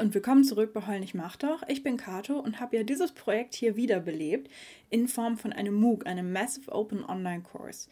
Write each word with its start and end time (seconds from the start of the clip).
Und 0.00 0.14
willkommen 0.14 0.44
zurück 0.44 0.72
bei 0.72 0.86
Heul 0.86 1.00
nicht 1.00 1.12
mach 1.12 1.36
doch. 1.36 1.62
Ich 1.68 1.82
bin 1.82 1.98
Kato 1.98 2.38
und 2.38 2.58
habe 2.58 2.78
ja 2.78 2.84
dieses 2.84 3.12
Projekt 3.12 3.54
hier 3.54 3.76
wiederbelebt 3.76 4.50
in 4.88 5.08
Form 5.08 5.36
von 5.36 5.52
einem 5.52 5.74
MOOC, 5.74 6.06
einem 6.06 6.32
Massive 6.32 6.72
Open 6.72 7.04
Online 7.04 7.42
Course. 7.42 7.86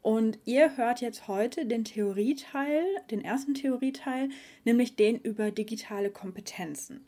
Und 0.00 0.38
ihr 0.46 0.78
hört 0.78 1.02
jetzt 1.02 1.28
heute 1.28 1.66
den 1.66 1.84
Theorieteil, 1.84 2.82
den 3.10 3.22
ersten 3.22 3.52
Theorieteil, 3.52 4.30
nämlich 4.64 4.96
den 4.96 5.20
über 5.20 5.50
digitale 5.50 6.08
Kompetenzen. 6.08 7.04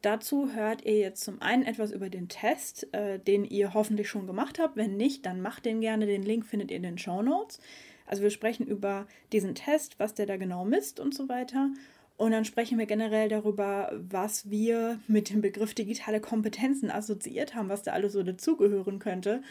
Dazu 0.00 0.54
hört 0.54 0.86
ihr 0.86 0.98
jetzt 0.98 1.22
zum 1.22 1.42
einen 1.42 1.64
etwas 1.64 1.92
über 1.92 2.08
den 2.08 2.30
Test, 2.30 2.88
äh, 2.94 3.18
den 3.18 3.44
ihr 3.44 3.74
hoffentlich 3.74 4.08
schon 4.08 4.26
gemacht 4.26 4.58
habt. 4.58 4.74
Wenn 4.74 4.96
nicht, 4.96 5.26
dann 5.26 5.42
macht 5.42 5.66
den 5.66 5.82
gerne. 5.82 6.06
Den 6.06 6.22
Link 6.22 6.46
findet 6.46 6.70
ihr 6.70 6.78
in 6.78 6.82
den 6.82 6.96
Show 6.96 7.20
Notes. 7.20 7.60
Also 8.06 8.22
wir 8.22 8.30
sprechen 8.30 8.66
über 8.66 9.06
diesen 9.32 9.54
Test, 9.54 10.00
was 10.00 10.14
der 10.14 10.24
da 10.24 10.38
genau 10.38 10.64
misst 10.64 10.98
und 10.98 11.14
so 11.14 11.28
weiter. 11.28 11.68
Und 12.16 12.32
dann 12.32 12.44
sprechen 12.44 12.78
wir 12.78 12.86
generell 12.86 13.28
darüber, 13.28 13.90
was 13.92 14.50
wir 14.50 15.00
mit 15.08 15.30
dem 15.30 15.40
Begriff 15.40 15.74
digitale 15.74 16.20
Kompetenzen 16.20 16.90
assoziiert 16.90 17.54
haben, 17.54 17.68
was 17.68 17.82
da 17.82 17.92
alles 17.92 18.12
so 18.12 18.22
dazugehören 18.22 18.98
könnte. 18.98 19.42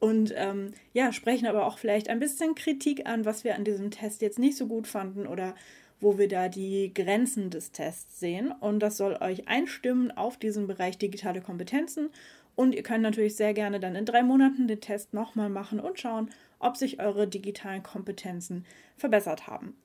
Und 0.00 0.32
ähm, 0.36 0.72
ja, 0.92 1.12
sprechen 1.12 1.46
aber 1.46 1.66
auch 1.66 1.78
vielleicht 1.78 2.08
ein 2.08 2.20
bisschen 2.20 2.54
Kritik 2.54 3.06
an, 3.06 3.24
was 3.24 3.44
wir 3.44 3.54
an 3.54 3.64
diesem 3.64 3.90
Test 3.90 4.22
jetzt 4.22 4.38
nicht 4.38 4.56
so 4.56 4.66
gut 4.66 4.86
fanden 4.86 5.26
oder 5.26 5.54
wo 6.00 6.18
wir 6.18 6.28
da 6.28 6.48
die 6.48 6.92
Grenzen 6.94 7.50
des 7.50 7.72
Tests 7.72 8.20
sehen. 8.20 8.52
Und 8.52 8.80
das 8.80 8.96
soll 8.96 9.16
euch 9.20 9.48
einstimmen 9.48 10.10
auf 10.10 10.36
diesen 10.36 10.66
Bereich 10.66 10.98
digitale 10.98 11.40
Kompetenzen. 11.40 12.10
Und 12.54 12.74
ihr 12.74 12.82
könnt 12.82 13.02
natürlich 13.02 13.36
sehr 13.36 13.54
gerne 13.54 13.80
dann 13.80 13.96
in 13.96 14.04
drei 14.04 14.22
Monaten 14.22 14.68
den 14.68 14.80
Test 14.80 15.14
nochmal 15.14 15.48
machen 15.48 15.80
und 15.80 15.98
schauen, 15.98 16.30
ob 16.58 16.76
sich 16.76 17.00
eure 17.00 17.26
digitalen 17.28 17.82
Kompetenzen 17.82 18.64
verbessert 18.96 19.46
haben. 19.46 19.76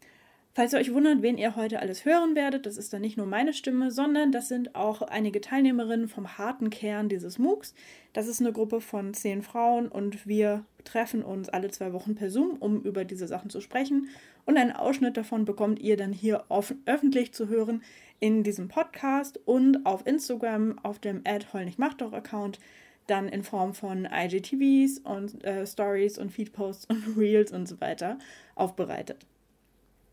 Falls 0.55 0.71
ihr 0.71 0.77
euch 0.77 0.93
wundert, 0.93 1.23
wen 1.23 1.39
ihr 1.39 1.55
heute 1.55 1.79
alles 1.79 2.05
hören 2.05 2.35
werdet, 2.35 2.67
das 2.67 2.77
ist 2.77 2.93
dann 2.93 3.01
nicht 3.01 3.17
nur 3.17 3.25
meine 3.25 3.53
Stimme, 3.53 3.89
sondern 3.89 4.31
das 4.31 4.49
sind 4.49 4.75
auch 4.75 5.01
einige 5.01 5.41
Teilnehmerinnen 5.41 6.07
vom 6.07 6.37
harten 6.37 6.69
Kern 6.69 7.09
dieses 7.09 7.39
MOOCs. 7.39 7.73
Das 8.13 8.27
ist 8.27 8.39
eine 8.39 8.53
Gruppe 8.53 8.79
von 8.79 9.15
zehn 9.15 9.41
Frauen 9.41 9.87
und 9.87 10.27
wir 10.27 10.63
treffen 10.83 11.23
uns 11.23 11.49
alle 11.49 11.71
zwei 11.71 11.91
Wochen 11.91 12.13
per 12.13 12.29
Zoom, 12.29 12.57
um 12.59 12.83
über 12.83 13.03
diese 13.03 13.25
Sachen 13.27 13.49
zu 13.49 13.61
sprechen. 13.61 14.09
Und 14.45 14.57
einen 14.57 14.73
Ausschnitt 14.73 15.17
davon 15.17 15.43
bekommt 15.43 15.79
ihr 15.79 15.97
dann 15.97 16.13
hier 16.13 16.45
öffentlich 16.85 17.33
zu 17.33 17.47
hören 17.47 17.81
in 18.19 18.43
diesem 18.43 18.67
Podcast 18.67 19.39
und 19.45 19.87
auf 19.87 20.05
Instagram 20.05 20.77
auf 20.83 20.99
dem 20.99 21.23
Ad 21.25 21.47
Account 21.51 22.59
dann 23.07 23.27
in 23.27 23.41
Form 23.41 23.73
von 23.73 24.05
IGTVs 24.05 24.99
und 24.99 25.43
äh, 25.43 25.65
Stories 25.65 26.19
und 26.19 26.31
Feedposts 26.31 26.85
und 26.85 27.03
Reels 27.17 27.51
und 27.51 27.67
so 27.67 27.81
weiter 27.81 28.19
aufbereitet. 28.53 29.25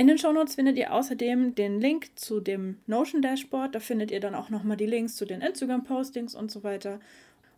In 0.01 0.07
den 0.07 0.17
Shownotes 0.17 0.55
findet 0.55 0.79
ihr 0.79 0.95
außerdem 0.95 1.55
den 1.55 1.79
Link 1.79 2.19
zu 2.19 2.41
dem 2.41 2.79
Notion 2.87 3.21
Dashboard. 3.21 3.75
Da 3.75 3.81
findet 3.81 4.11
ihr 4.11 4.21
dann 4.21 4.35
auch 4.35 4.49
nochmal 4.49 4.79
die 4.79 4.87
Links 4.87 5.15
zu 5.15 5.27
den 5.27 5.43
Instagram-Postings 5.43 6.35
und 6.35 6.51
so 6.51 6.65
weiter. 6.65 7.01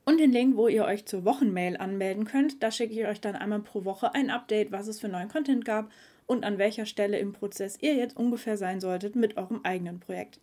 Und 0.04 0.18
den 0.18 0.32
Link, 0.32 0.56
wo 0.56 0.66
ihr 0.66 0.84
euch 0.84 1.06
zur 1.06 1.24
Wochenmail 1.24 1.76
anmelden 1.76 2.24
könnt. 2.24 2.60
Da 2.60 2.72
schicke 2.72 2.94
ich 2.94 3.06
euch 3.06 3.20
dann 3.20 3.36
einmal 3.36 3.60
pro 3.60 3.84
Woche 3.84 4.12
ein 4.16 4.28
Update, 4.28 4.72
was 4.72 4.88
es 4.88 4.98
für 4.98 5.06
neuen 5.06 5.28
Content 5.28 5.64
gab 5.64 5.92
und 6.26 6.42
an 6.42 6.58
welcher 6.58 6.84
Stelle 6.84 7.20
im 7.20 7.32
Prozess 7.32 7.78
ihr 7.80 7.94
jetzt 7.94 8.16
ungefähr 8.16 8.56
sein 8.56 8.80
solltet 8.80 9.14
mit 9.14 9.36
eurem 9.36 9.60
eigenen 9.62 10.00
Projekt. 10.00 10.40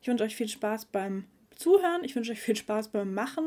Ich 0.00 0.08
wünsche 0.08 0.24
euch 0.24 0.36
viel 0.36 0.48
Spaß 0.48 0.86
beim 0.86 1.24
Zuhören, 1.56 2.04
ich 2.04 2.16
wünsche 2.16 2.32
euch 2.32 2.40
viel 2.40 2.56
Spaß 2.56 2.88
beim 2.88 3.12
Machen 3.12 3.44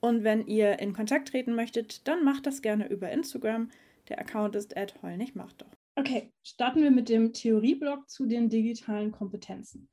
und 0.00 0.24
wenn 0.24 0.46
ihr 0.46 0.78
in 0.78 0.92
Kontakt 0.92 1.28
treten 1.28 1.54
möchtet, 1.54 2.06
dann 2.06 2.22
macht 2.22 2.46
das 2.46 2.60
gerne 2.60 2.86
über 2.88 3.10
Instagram. 3.10 3.70
Der 4.10 4.18
Account 4.18 4.56
ist 4.56 4.74
@heulnichtmachtdoch. 4.76 5.79
Okay, 5.96 6.32
starten 6.42 6.82
wir 6.82 6.90
mit 6.90 7.08
dem 7.08 7.32
Theorieblock 7.32 8.08
zu 8.08 8.26
den 8.26 8.48
digitalen 8.48 9.12
Kompetenzen. 9.12 9.88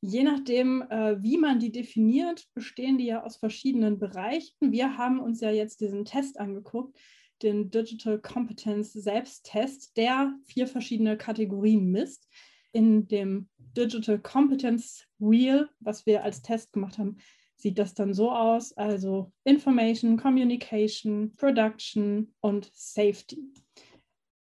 Je 0.00 0.24
nachdem, 0.24 0.82
äh, 0.82 1.22
wie 1.22 1.38
man 1.38 1.60
die 1.60 1.70
definiert, 1.70 2.44
bestehen 2.54 2.98
die 2.98 3.06
ja 3.06 3.22
aus 3.22 3.36
verschiedenen 3.36 3.98
Bereichen. 3.98 4.72
Wir 4.72 4.98
haben 4.98 5.20
uns 5.20 5.40
ja 5.40 5.50
jetzt 5.50 5.80
diesen 5.80 6.04
Test 6.04 6.40
angeguckt, 6.40 6.98
den 7.42 7.70
Digital 7.70 8.20
Competence 8.20 8.92
Selbsttest, 8.92 9.96
der 9.96 10.34
vier 10.44 10.66
verschiedene 10.66 11.16
Kategorien 11.16 11.90
misst. 11.90 12.28
In 12.72 13.06
dem 13.06 13.48
Digital 13.76 14.18
Competence 14.18 15.06
Wheel, 15.18 15.68
was 15.80 16.04
wir 16.04 16.24
als 16.24 16.42
Test 16.42 16.72
gemacht 16.72 16.98
haben, 16.98 17.18
sieht 17.56 17.78
das 17.78 17.94
dann 17.94 18.12
so 18.12 18.32
aus, 18.32 18.72
also 18.76 19.32
Information, 19.44 20.16
Communication, 20.16 21.32
Production 21.36 22.34
und 22.40 22.70
Safety. 22.74 23.38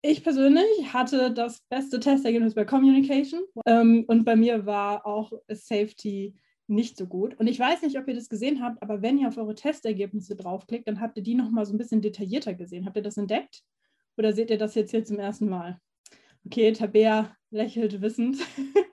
Ich 0.04 0.24
persönlich 0.24 0.92
hatte 0.92 1.32
das 1.32 1.60
beste 1.68 2.00
Testergebnis 2.00 2.54
bei 2.54 2.64
Communication 2.64 3.42
ähm, 3.66 4.04
und 4.08 4.24
bei 4.24 4.34
mir 4.34 4.66
war 4.66 5.06
auch 5.06 5.32
Safety 5.48 6.34
nicht 6.66 6.96
so 6.96 7.06
gut. 7.06 7.38
Und 7.38 7.46
ich 7.46 7.60
weiß 7.60 7.82
nicht, 7.82 7.96
ob 7.96 8.08
ihr 8.08 8.14
das 8.16 8.28
gesehen 8.28 8.60
habt, 8.60 8.82
aber 8.82 9.00
wenn 9.00 9.16
ihr 9.16 9.28
auf 9.28 9.36
eure 9.36 9.54
Testergebnisse 9.54 10.34
draufklickt, 10.34 10.88
dann 10.88 11.00
habt 11.00 11.18
ihr 11.18 11.22
die 11.22 11.36
nochmal 11.36 11.66
so 11.66 11.72
ein 11.72 11.78
bisschen 11.78 12.02
detaillierter 12.02 12.54
gesehen. 12.54 12.84
Habt 12.84 12.96
ihr 12.96 13.02
das 13.02 13.16
entdeckt? 13.16 13.62
Oder 14.16 14.32
seht 14.32 14.50
ihr 14.50 14.58
das 14.58 14.74
jetzt 14.74 14.90
hier 14.90 15.04
zum 15.04 15.20
ersten 15.20 15.48
Mal? 15.48 15.78
Okay, 16.46 16.72
Tabea 16.72 17.36
lächelt 17.50 18.00
wissend. 18.00 18.38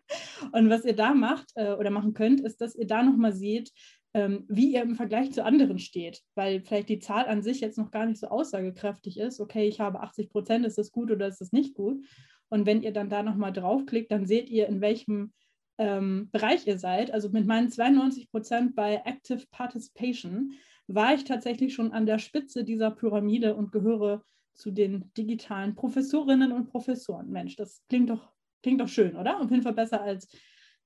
und 0.52 0.70
was 0.70 0.86
ihr 0.86 0.96
da 0.96 1.16
macht 1.16 1.50
äh, 1.56 1.74
oder 1.74 1.90
machen 1.90 2.14
könnt, 2.14 2.42
ist, 2.42 2.62
dass 2.62 2.76
ihr 2.76 2.86
da 2.86 3.02
nochmal 3.02 3.34
seht, 3.34 3.72
ähm, 4.14 4.46
wie 4.48 4.74
ihr 4.74 4.82
im 4.82 4.96
Vergleich 4.96 5.32
zu 5.32 5.44
anderen 5.44 5.80
steht, 5.80 6.24
weil 6.36 6.62
vielleicht 6.62 6.90
die 6.90 7.00
Zahl 7.00 7.28
an 7.28 7.44
sich 7.44 7.62
jetzt 7.62 7.78
noch 7.78 7.92
gar 7.92 8.06
nicht 8.06 8.20
so 8.20 8.28
aussagekräftig 8.28 9.20
ist. 9.20 9.40
Okay, 9.40 9.68
ich 9.68 9.80
habe 9.80 10.02
80 10.02 10.30
Prozent, 10.30 10.66
ist 10.66 10.78
das 10.78 10.92
gut 10.92 11.12
oder 11.12 11.28
ist 11.28 11.42
das 11.42 11.52
nicht 11.52 11.76
gut? 11.76 12.04
Und 12.50 12.66
wenn 12.66 12.82
ihr 12.82 12.92
dann 12.92 13.10
da 13.10 13.22
nochmal 13.22 13.54
draufklickt, 13.54 14.12
dann 14.12 14.26
seht 14.26 14.50
ihr, 14.50 14.68
in 14.68 14.82
welchem 14.82 15.34
ähm, 15.78 16.30
Bereich 16.32 16.66
ihr 16.68 16.80
seid. 16.80 17.12
Also 17.12 17.30
mit 17.30 17.46
meinen 17.46 17.70
92 17.70 18.32
Prozent 18.32 18.76
bei 18.76 19.02
Active 19.06 19.44
Participation 19.52 20.54
war 20.88 21.14
ich 21.14 21.24
tatsächlich 21.24 21.74
schon 21.74 21.92
an 21.92 22.08
der 22.08 22.18
Spitze 22.18 22.64
dieser 22.64 22.92
Pyramide 22.92 23.56
und 23.56 23.72
gehöre 23.72 24.24
zu 24.56 24.72
den 24.72 25.12
digitalen 25.16 25.76
Professorinnen 25.76 26.52
und 26.52 26.68
Professoren. 26.68 27.30
Mensch, 27.30 27.56
das 27.56 27.84
klingt 27.88 28.10
doch, 28.10 28.34
klingt 28.62 28.82
doch 28.82 28.90
schön, 28.90 29.16
oder? 29.16 29.40
Auf 29.40 29.52
jeden 29.52 29.64
Fall 29.64 29.74
besser 29.74 30.02
als 30.02 30.28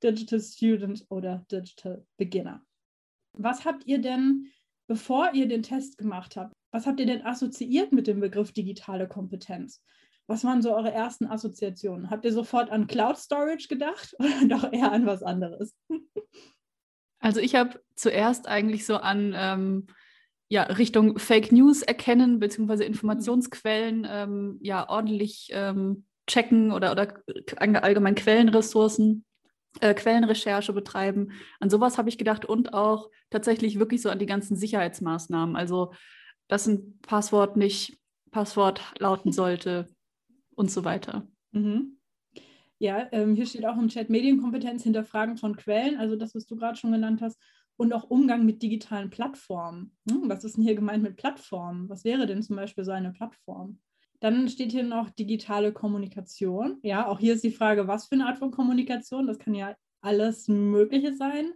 Digital 0.03 0.41
Student 0.41 1.05
oder 1.09 1.45
Digital 1.49 2.05
Beginner. 2.17 2.63
Was 3.37 3.65
habt 3.65 3.85
ihr 3.85 3.99
denn, 3.99 4.47
bevor 4.87 5.33
ihr 5.33 5.47
den 5.47 5.63
Test 5.63 5.97
gemacht 5.97 6.35
habt, 6.35 6.53
was 6.71 6.87
habt 6.87 6.99
ihr 6.99 7.05
denn 7.05 7.25
assoziiert 7.25 7.91
mit 7.91 8.07
dem 8.07 8.19
Begriff 8.19 8.51
digitale 8.51 9.07
Kompetenz? 9.07 9.83
Was 10.27 10.43
waren 10.43 10.61
so 10.61 10.73
eure 10.73 10.91
ersten 10.91 11.25
Assoziationen? 11.25 12.09
Habt 12.09 12.25
ihr 12.25 12.31
sofort 12.31 12.71
an 12.71 12.87
Cloud 12.87 13.17
Storage 13.17 13.67
gedacht 13.67 14.15
oder 14.19 14.47
doch 14.47 14.71
eher 14.71 14.91
an 14.91 15.05
was 15.05 15.21
anderes? 15.21 15.75
Also 17.19 17.39
ich 17.39 17.55
habe 17.55 17.81
zuerst 17.95 18.47
eigentlich 18.47 18.85
so 18.85 18.97
an 18.97 19.33
ähm, 19.35 19.87
ja, 20.49 20.63
Richtung 20.63 21.19
Fake 21.19 21.51
News 21.51 21.81
erkennen, 21.81 22.39
beziehungsweise 22.39 22.83
Informationsquellen 22.83 24.07
ähm, 24.09 24.59
ja 24.61 24.87
ordentlich 24.89 25.49
ähm, 25.51 26.05
checken 26.27 26.71
oder, 26.71 26.91
oder 26.91 27.13
allgemein 27.57 28.15
Quellenressourcen 28.15 29.25
äh, 29.79 29.93
Quellenrecherche 29.93 30.73
betreiben. 30.73 31.31
An 31.59 31.69
sowas 31.69 31.97
habe 31.97 32.09
ich 32.09 32.17
gedacht 32.17 32.45
und 32.45 32.73
auch 32.73 33.09
tatsächlich 33.29 33.79
wirklich 33.79 34.01
so 34.01 34.09
an 34.09 34.19
die 34.19 34.25
ganzen 34.25 34.55
Sicherheitsmaßnahmen. 34.55 35.55
Also, 35.55 35.93
dass 36.47 36.67
ein 36.67 36.99
Passwort 37.01 37.57
nicht 37.57 37.97
Passwort 38.31 38.81
lauten 38.99 39.31
sollte 39.31 39.87
und 40.55 40.71
so 40.71 40.83
weiter. 40.83 41.27
Mhm. 41.51 41.97
Ja, 42.79 43.07
ähm, 43.11 43.35
hier 43.35 43.45
steht 43.45 43.65
auch 43.65 43.77
im 43.77 43.87
Chat 43.87 44.09
Medienkompetenz, 44.09 44.83
Hinterfragen 44.83 45.37
von 45.37 45.55
Quellen, 45.55 45.97
also 45.97 46.15
das, 46.15 46.35
was 46.35 46.45
du 46.45 46.55
gerade 46.55 46.77
schon 46.77 46.91
genannt 46.91 47.21
hast, 47.21 47.39
und 47.77 47.93
auch 47.93 48.09
Umgang 48.09 48.45
mit 48.45 48.61
digitalen 48.61 49.09
Plattformen. 49.09 49.95
Hm, 50.09 50.29
was 50.29 50.43
ist 50.43 50.57
denn 50.57 50.63
hier 50.63 50.75
gemeint 50.75 51.01
mit 51.01 51.15
Plattformen? 51.15 51.89
Was 51.89 52.03
wäre 52.03 52.27
denn 52.27 52.43
zum 52.43 52.55
Beispiel 52.55 52.83
so 52.83 52.91
eine 52.91 53.11
Plattform? 53.11 53.79
Dann 54.23 54.47
steht 54.47 54.71
hier 54.71 54.83
noch 54.83 55.09
digitale 55.09 55.73
Kommunikation. 55.73 56.79
Ja, 56.81 57.07
auch 57.07 57.19
hier 57.19 57.33
ist 57.33 57.43
die 57.43 57.51
Frage, 57.51 57.89
was 57.89 58.07
für 58.07 58.15
eine 58.15 58.25
Art 58.25 58.37
von 58.37 58.51
Kommunikation? 58.51 59.27
Das 59.27 59.37
kann 59.37 59.53
ja 59.53 59.75
alles 59.99 60.47
Mögliche 60.47 61.13
sein. 61.13 61.51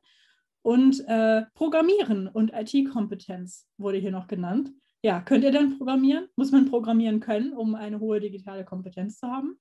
Und 0.64 1.02
äh, 1.08 1.44
Programmieren 1.54 2.28
und 2.28 2.52
IT-Kompetenz 2.54 3.70
wurde 3.78 4.00
hier 4.00 4.12
noch 4.12 4.28
genannt. 4.28 4.74
Ja, 5.02 5.22
könnt 5.22 5.46
ihr 5.46 5.52
denn 5.52 5.78
programmieren? 5.78 6.28
Muss 6.36 6.52
man 6.52 6.66
programmieren 6.70 7.22
können, 7.22 7.54
um 7.54 7.74
eine 7.74 8.02
hohe 8.02 8.20
digitale 8.20 8.66
Kompetenz 8.66 9.18
zu 9.18 9.28
haben? 9.28 9.58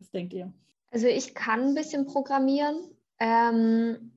Was 0.00 0.10
denkt 0.10 0.32
ihr? 0.32 0.52
Also 0.90 1.06
ich 1.06 1.34
kann 1.34 1.60
ein 1.68 1.74
bisschen 1.76 2.06
programmieren. 2.06 2.80
Ähm, 3.20 4.11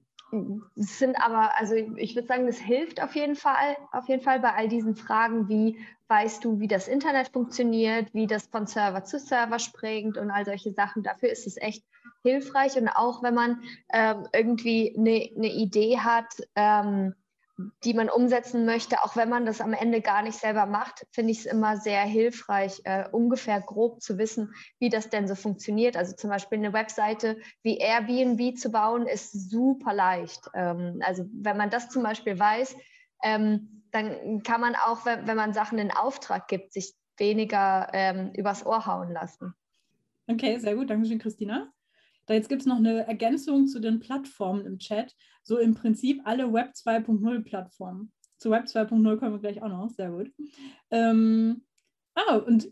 sind 0.76 1.16
aber, 1.16 1.58
also 1.58 1.76
ich 1.76 2.16
würde 2.16 2.28
sagen, 2.28 2.46
das 2.46 2.58
hilft 2.58 3.02
auf 3.02 3.16
jeden 3.16 3.36
Fall, 3.36 3.78
auf 3.92 4.08
jeden 4.08 4.22
Fall 4.22 4.40
bei 4.40 4.54
all 4.54 4.68
diesen 4.68 4.96
Fragen, 4.96 5.48
wie 5.50 5.78
weißt 6.08 6.44
du, 6.44 6.60
wie 6.60 6.68
das 6.68 6.88
Internet 6.88 7.30
funktioniert, 7.30 8.14
wie 8.14 8.28
das 8.28 8.48
von 8.48 8.68
Server 8.68 9.04
zu 9.04 9.20
Server 9.20 9.60
springt 9.60 10.18
und 10.18 10.30
all 10.30 10.46
solche 10.46 10.72
Sachen. 10.72 11.04
Dafür 11.04 11.30
ist 11.30 11.48
es 11.48 11.58
echt 11.58 11.84
hilfreich 12.24 12.78
und 12.78 12.90
auch 12.90 13.24
wenn 13.24 13.34
man 13.34 13.62
ähm, 13.92 14.28
irgendwie 14.34 14.96
eine, 14.98 15.30
eine 15.36 15.54
Idee 15.54 16.00
hat, 16.00 16.34
ähm, 16.56 17.16
die 17.84 17.94
man 17.94 18.10
umsetzen 18.10 18.66
möchte, 18.66 19.02
auch 19.04 19.16
wenn 19.16 19.30
man 19.30 19.46
das 19.46 19.62
am 19.62 19.74
Ende 19.74 20.02
gar 20.02 20.22
nicht 20.22 20.38
selber 20.38 20.66
macht, 20.66 21.06
finde 21.12 21.32
ich 21.32 21.40
es 21.40 21.46
immer 21.46 21.78
sehr 21.78 22.02
hilfreich, 22.02 22.82
äh, 22.84 23.08
ungefähr 23.10 23.62
grob 23.62 24.02
zu 24.02 24.18
wissen, 24.18 24.54
wie 24.80 24.90
das 24.90 25.10
denn 25.10 25.28
so 25.28 25.36
funktioniert. 25.36 25.96
Also 25.96 26.16
zum 26.16 26.30
Beispiel 26.30 26.58
eine 26.58 26.74
Webseite 26.74 27.38
wie 27.64 27.78
Airbnb 27.78 28.58
zu 28.58 28.72
bauen, 28.72 29.08
ist 29.08 29.50
super 29.50 29.94
leicht. 29.94 30.50
Ähm, 30.54 31.00
also 31.02 31.26
wenn 31.32 31.58
man 31.58 31.70
das 31.70 31.90
zum 31.90 32.04
Beispiel 32.04 32.38
weiß, 32.38 32.76
ähm, 33.24 33.84
dann 33.92 34.44
kann 34.44 34.60
man 34.60 34.76
auch, 34.76 35.06
wenn, 35.06 35.26
wenn, 35.26 35.38
man 35.38 35.54
Sachen 35.54 35.80
in 35.80 35.92
Auftrag 35.92 36.50
gibt, 36.50 36.74
sich 36.74 36.94
weniger 37.18 37.88
ähm, 37.94 38.32
übers 38.34 38.66
Ohr 38.66 38.86
hauen 38.86 39.12
lassen. 39.12 39.54
Okay, 40.28 40.58
sehr 40.58 40.76
gut. 40.76 40.90
Dankeschön, 40.90 41.20
Christina. 41.20 41.72
Da 42.26 42.34
jetzt 42.34 42.50
gibt 42.50 42.62
es 42.62 42.68
noch 42.68 42.78
eine 42.78 43.08
Ergänzung 43.08 43.68
zu 43.68 43.80
den 43.80 44.00
Plattformen 44.00 44.66
im 44.66 44.80
Chat. 44.80 45.16
So 45.44 45.58
im 45.58 45.76
Prinzip 45.76 46.22
alle 46.26 46.52
Web 46.52 46.72
2.0 46.76 47.44
Plattformen. 47.44 48.12
Zu 48.38 48.52
Web 48.52 48.66
2.0 48.66 49.18
kommen 49.18 49.34
wir 49.34 49.40
gleich 49.40 49.62
auch 49.62 49.70
noch. 49.70 49.90
Sehr 49.90 50.12
gut. 50.12 50.32
Ähm, 50.92 51.64
ah, 52.16 52.38
und 52.38 52.72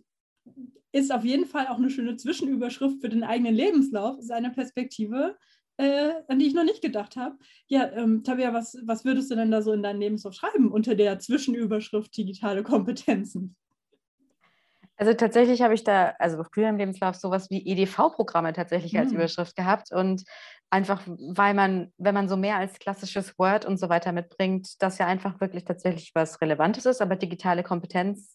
ist 0.91 1.11
auf 1.11 1.25
jeden 1.25 1.45
Fall 1.45 1.67
auch 1.67 1.77
eine 1.77 1.89
schöne 1.89 2.15
Zwischenüberschrift 2.15 3.01
für 3.01 3.09
den 3.09 3.23
eigenen 3.23 3.55
Lebenslauf, 3.55 4.19
ist 4.19 4.31
eine 4.31 4.51
Perspektive, 4.51 5.37
äh, 5.77 6.11
an 6.27 6.37
die 6.37 6.45
ich 6.45 6.53
noch 6.53 6.63
nicht 6.63 6.81
gedacht 6.81 7.15
habe. 7.15 7.37
Ja, 7.67 7.91
ähm, 7.93 8.23
Tabea, 8.23 8.53
was, 8.53 8.77
was 8.83 9.03
würdest 9.03 9.31
du 9.31 9.35
denn 9.35 9.49
da 9.49 9.61
so 9.61 9.73
in 9.73 9.81
deinen 9.81 9.99
Lebenslauf 9.99 10.35
schreiben 10.35 10.71
unter 10.71 10.93
der 10.93 11.17
Zwischenüberschrift 11.17 12.15
digitale 12.15 12.61
Kompetenzen? 12.63 13.55
Also 15.03 15.15
tatsächlich 15.15 15.61
habe 15.61 15.73
ich 15.73 15.83
da, 15.83 16.13
also 16.17 16.45
früher 16.45 16.69
im 16.69 16.77
Lebenslauf 16.77 17.17
sowas 17.17 17.49
wie 17.49 17.67
EDV-Programme 17.67 18.53
tatsächlich 18.53 18.97
als 18.97 19.09
mhm. 19.09 19.17
Überschrift 19.17 19.53
gehabt 19.57 19.91
und 19.91 20.23
einfach, 20.69 21.01
weil 21.05 21.53
man, 21.53 21.91
wenn 21.97 22.13
man 22.15 22.29
so 22.29 22.37
mehr 22.37 22.55
als 22.55 22.79
klassisches 22.79 23.37
Word 23.37 23.65
und 23.65 23.75
so 23.75 23.89
weiter 23.89 24.13
mitbringt, 24.13 24.81
das 24.81 24.99
ja 24.99 25.05
einfach 25.05 25.41
wirklich 25.41 25.65
tatsächlich 25.65 26.11
was 26.13 26.39
Relevantes 26.39 26.85
ist, 26.85 27.01
aber 27.01 27.17
digitale 27.17 27.63
Kompetenzen 27.63 28.31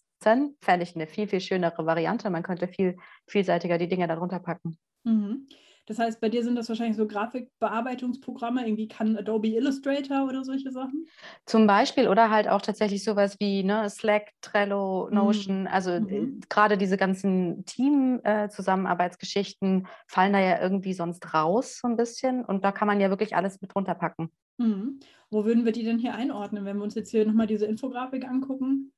fände 0.61 0.83
ich 0.83 0.95
eine 0.95 1.07
viel, 1.07 1.27
viel 1.27 1.41
schönere 1.41 1.87
Variante. 1.87 2.29
Man 2.29 2.43
könnte 2.43 2.67
viel 2.67 2.97
vielseitiger 3.25 3.79
die 3.79 3.89
Dinge 3.89 4.07
darunter 4.07 4.37
packen. 4.37 4.77
Mhm. 5.05 5.47
Das 5.89 5.97
heißt, 5.97 6.21
bei 6.21 6.29
dir 6.29 6.43
sind 6.43 6.55
das 6.55 6.69
wahrscheinlich 6.69 6.97
so 6.97 7.07
Grafikbearbeitungsprogramme, 7.07 8.63
irgendwie 8.63 8.87
kann 8.87 9.17
Adobe 9.17 9.47
Illustrator 9.47 10.27
oder 10.27 10.43
solche 10.43 10.71
Sachen? 10.71 11.07
Zum 11.47 11.65
Beispiel 11.65 12.07
oder 12.07 12.29
halt 12.29 12.47
auch 12.47 12.61
tatsächlich 12.61 13.03
sowas 13.03 13.37
wie 13.39 13.63
ne, 13.63 13.89
Slack, 13.89 14.29
Trello, 14.41 15.07
mhm. 15.09 15.15
Notion. 15.15 15.65
Also, 15.65 15.89
äh, 15.89 15.99
mhm. 15.99 16.05
Also 16.05 16.21
mhm. 16.21 16.41
gerade 16.47 16.77
diese 16.77 16.95
ganzen 16.95 17.65
Team-Zusammenarbeitsgeschichten 17.65 19.85
äh, 19.85 19.87
fallen 20.05 20.33
da 20.33 20.39
ja 20.39 20.61
irgendwie 20.61 20.93
sonst 20.93 21.33
raus 21.33 21.79
so 21.81 21.87
ein 21.87 21.97
bisschen 21.97 22.45
und 22.45 22.63
da 22.63 22.71
kann 22.71 22.87
man 22.87 23.01
ja 23.01 23.09
wirklich 23.09 23.35
alles 23.35 23.59
mit 23.59 23.75
runterpacken. 23.75 24.29
Mhm. 24.59 24.99
Wo 25.31 25.43
würden 25.43 25.65
wir 25.65 25.71
die 25.71 25.83
denn 25.83 25.97
hier 25.97 26.13
einordnen, 26.13 26.65
wenn 26.65 26.77
wir 26.77 26.83
uns 26.83 26.93
jetzt 26.93 27.09
hier 27.09 27.25
nochmal 27.25 27.47
diese 27.47 27.65
Infografik 27.65 28.27
angucken? 28.27 28.93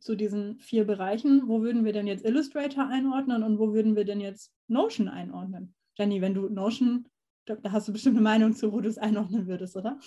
zu 0.00 0.16
diesen 0.16 0.58
vier 0.58 0.84
Bereichen, 0.84 1.46
wo 1.46 1.62
würden 1.62 1.84
wir 1.84 1.92
denn 1.92 2.08
jetzt 2.08 2.24
Illustrator 2.24 2.88
einordnen 2.88 3.44
und 3.44 3.60
wo 3.60 3.72
würden 3.72 3.94
wir 3.94 4.04
denn 4.04 4.20
jetzt 4.20 4.52
Notion 4.66 5.06
einordnen? 5.06 5.76
Jenny, 5.96 6.20
wenn 6.20 6.34
du 6.34 6.48
Notion, 6.48 7.08
da 7.44 7.56
hast 7.70 7.88
du 7.88 7.92
bestimmt 7.92 8.16
eine 8.16 8.24
Meinung 8.24 8.54
zu, 8.54 8.72
wo 8.72 8.80
du 8.80 8.88
es 8.88 8.98
einordnen 8.98 9.46
würdest, 9.46 9.76
oder? 9.76 9.98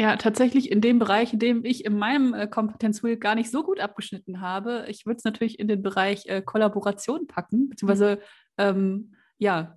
Ja, 0.00 0.16
tatsächlich 0.16 0.70
in 0.70 0.80
dem 0.80 1.00
Bereich, 1.00 1.32
in 1.32 1.40
dem 1.40 1.64
ich 1.64 1.84
in 1.84 1.98
meinem 1.98 2.32
äh, 2.32 2.46
Kompetenzwheel 2.46 3.16
gar 3.16 3.34
nicht 3.34 3.50
so 3.50 3.64
gut 3.64 3.80
abgeschnitten 3.80 4.40
habe. 4.40 4.84
Ich 4.88 5.06
würde 5.06 5.16
es 5.16 5.24
natürlich 5.24 5.58
in 5.58 5.66
den 5.66 5.82
Bereich 5.82 6.26
äh, 6.26 6.40
Kollaboration 6.40 7.26
packen, 7.26 7.68
beziehungsweise 7.68 8.20
ähm, 8.58 9.16
ja, 9.38 9.76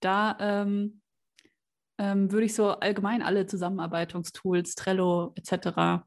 da 0.00 0.36
ähm, 0.40 1.00
ähm, 1.98 2.32
würde 2.32 2.46
ich 2.46 2.54
so 2.54 2.70
allgemein 2.70 3.22
alle 3.22 3.46
Zusammenarbeitungstools, 3.46 4.74
Trello 4.74 5.34
etc. 5.36 6.02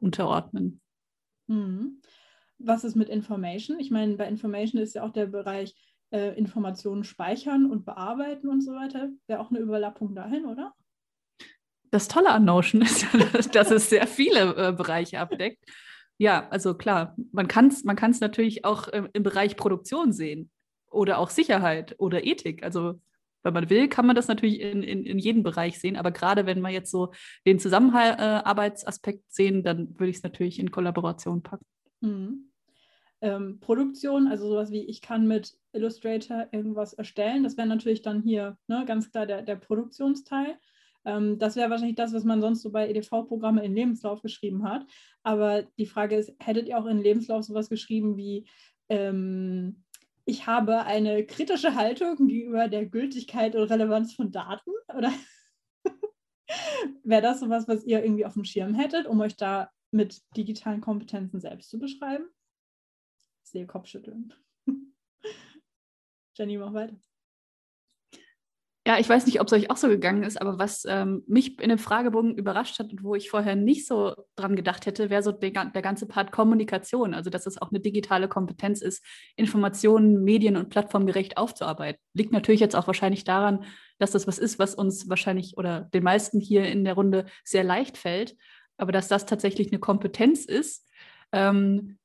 unterordnen. 0.00 0.80
Mhm. 1.48 2.00
Was 2.58 2.84
ist 2.84 2.94
mit 2.94 3.10
Information? 3.10 3.80
Ich 3.80 3.90
meine, 3.90 4.16
bei 4.16 4.28
Information 4.28 4.80
ist 4.80 4.94
ja 4.94 5.02
auch 5.02 5.12
der 5.12 5.26
Bereich 5.26 5.74
äh, 6.12 6.36
Informationen 6.36 7.04
speichern 7.04 7.70
und 7.70 7.84
bearbeiten 7.84 8.48
und 8.48 8.60
so 8.60 8.72
weiter. 8.72 9.10
Wäre 9.26 9.40
auch 9.40 9.50
eine 9.50 9.60
Überlappung 9.60 10.14
dahin, 10.14 10.44
oder? 10.44 10.74
Das 11.90 12.08
Tolle 12.08 12.30
an 12.30 12.44
Notion 12.44 12.82
ist 12.82 13.02
ja, 13.02 13.08
dass 13.52 13.70
es 13.70 13.90
sehr 13.90 14.06
viele 14.06 14.54
äh, 14.56 14.72
Bereiche 14.72 15.20
abdeckt. 15.20 15.64
Ja, 16.18 16.48
also 16.50 16.74
klar, 16.74 17.16
man 17.32 17.48
kann 17.48 17.68
es 17.68 17.84
man 17.84 17.96
natürlich 18.20 18.64
auch 18.64 18.88
äh, 18.88 19.08
im 19.12 19.22
Bereich 19.22 19.56
Produktion 19.56 20.12
sehen 20.12 20.50
oder 20.90 21.18
auch 21.18 21.30
Sicherheit 21.30 21.94
oder 21.98 22.24
Ethik. 22.24 22.62
Also 22.62 23.00
wenn 23.42 23.54
man 23.54 23.70
will, 23.70 23.88
kann 23.88 24.06
man 24.06 24.14
das 24.14 24.28
natürlich 24.28 24.60
in, 24.60 24.82
in, 24.82 25.04
in 25.04 25.18
jedem 25.18 25.42
Bereich 25.42 25.80
sehen. 25.80 25.96
Aber 25.96 26.12
gerade 26.12 26.46
wenn 26.46 26.60
wir 26.60 26.70
jetzt 26.70 26.90
so 26.90 27.12
den 27.44 27.58
Zusammenarbeitsaspekt 27.58 29.24
sehen, 29.32 29.64
dann 29.64 29.98
würde 29.98 30.10
ich 30.10 30.16
es 30.16 30.22
natürlich 30.22 30.60
in 30.60 30.70
Kollaboration 30.70 31.42
packen. 31.42 31.66
Mhm 32.00 32.51
ähm, 33.22 33.60
Produktion, 33.60 34.26
also 34.26 34.48
sowas 34.48 34.70
wie 34.70 34.84
ich 34.84 35.00
kann 35.00 35.26
mit 35.26 35.56
Illustrator 35.72 36.48
irgendwas 36.50 36.92
erstellen. 36.92 37.44
Das 37.44 37.56
wäre 37.56 37.68
natürlich 37.68 38.02
dann 38.02 38.20
hier 38.20 38.58
ne, 38.66 38.84
ganz 38.84 39.10
klar 39.10 39.26
der, 39.26 39.42
der 39.42 39.56
Produktionsteil. 39.56 40.58
Ähm, 41.04 41.38
das 41.38 41.54
wäre 41.54 41.70
wahrscheinlich 41.70 41.96
das, 41.96 42.12
was 42.12 42.24
man 42.24 42.40
sonst 42.40 42.62
so 42.62 42.70
bei 42.70 42.88
EDV-Programmen 42.88 43.62
in 43.62 43.74
Lebenslauf 43.74 44.22
geschrieben 44.22 44.64
hat. 44.64 44.84
Aber 45.22 45.62
die 45.78 45.86
Frage 45.86 46.16
ist, 46.16 46.34
hättet 46.40 46.68
ihr 46.68 46.78
auch 46.78 46.86
in 46.86 47.00
Lebenslauf 47.00 47.44
sowas 47.44 47.68
geschrieben 47.68 48.16
wie, 48.16 48.48
ähm, 48.88 49.84
ich 50.24 50.46
habe 50.46 50.84
eine 50.84 51.24
kritische 51.24 51.74
Haltung 51.76 52.26
gegenüber 52.26 52.68
der 52.68 52.86
Gültigkeit 52.86 53.54
und 53.54 53.70
Relevanz 53.70 54.14
von 54.14 54.32
Daten? 54.32 54.70
Oder 54.96 55.12
wäre 57.04 57.22
das 57.22 57.40
sowas, 57.40 57.68
was 57.68 57.84
ihr 57.84 58.02
irgendwie 58.02 58.26
auf 58.26 58.34
dem 58.34 58.44
Schirm 58.44 58.74
hättet, 58.74 59.06
um 59.06 59.20
euch 59.20 59.36
da 59.36 59.70
mit 59.92 60.20
digitalen 60.36 60.80
Kompetenzen 60.80 61.40
selbst 61.40 61.70
zu 61.70 61.78
beschreiben? 61.78 62.24
Sehe 63.52 63.66
Kopfschütteln. 63.66 64.34
Jenny, 66.36 66.56
mach 66.58 66.72
weiter. 66.72 66.96
Ja, 68.84 68.98
ich 68.98 69.08
weiß 69.08 69.26
nicht, 69.26 69.40
ob 69.40 69.46
es 69.46 69.52
euch 69.52 69.70
auch 69.70 69.76
so 69.76 69.86
gegangen 69.86 70.24
ist, 70.24 70.40
aber 70.40 70.58
was 70.58 70.84
ähm, 70.88 71.22
mich 71.28 71.60
in 71.60 71.68
dem 71.68 71.78
Fragebogen 71.78 72.34
überrascht 72.34 72.80
hat 72.80 72.90
und 72.90 73.04
wo 73.04 73.14
ich 73.14 73.30
vorher 73.30 73.54
nicht 73.54 73.86
so 73.86 74.12
dran 74.34 74.56
gedacht 74.56 74.86
hätte, 74.86 75.08
wäre 75.08 75.22
so 75.22 75.30
der, 75.30 75.50
der, 75.66 75.82
ganze 75.82 76.06
Part 76.06 76.32
Kommunikation. 76.32 77.14
Also, 77.14 77.30
dass 77.30 77.46
es 77.46 77.62
auch 77.62 77.70
eine 77.70 77.78
digitale 77.78 78.26
Kompetenz 78.26 78.82
ist, 78.82 79.04
Informationen, 79.36 80.24
Medien 80.24 80.56
und 80.56 80.70
plattformgerecht 80.70 81.36
aufzuarbeiten. 81.36 82.02
Liegt 82.12 82.32
natürlich 82.32 82.60
jetzt 82.60 82.74
auch 82.74 82.88
wahrscheinlich 82.88 83.22
daran, 83.22 83.64
dass 84.00 84.10
das 84.10 84.26
was 84.26 84.40
ist, 84.40 84.58
was 84.58 84.74
uns 84.74 85.08
wahrscheinlich 85.08 85.56
oder 85.56 85.82
den 85.94 86.02
meisten 86.02 86.40
hier 86.40 86.64
in 86.64 86.82
der 86.82 86.94
Runde 86.94 87.26
sehr 87.44 87.62
leicht 87.62 87.96
fällt. 87.96 88.34
Aber 88.78 88.90
dass 88.90 89.06
das 89.06 89.26
tatsächlich 89.26 89.70
eine 89.70 89.78
Kompetenz 89.78 90.44
ist, 90.44 90.88
ähm, 91.30 91.98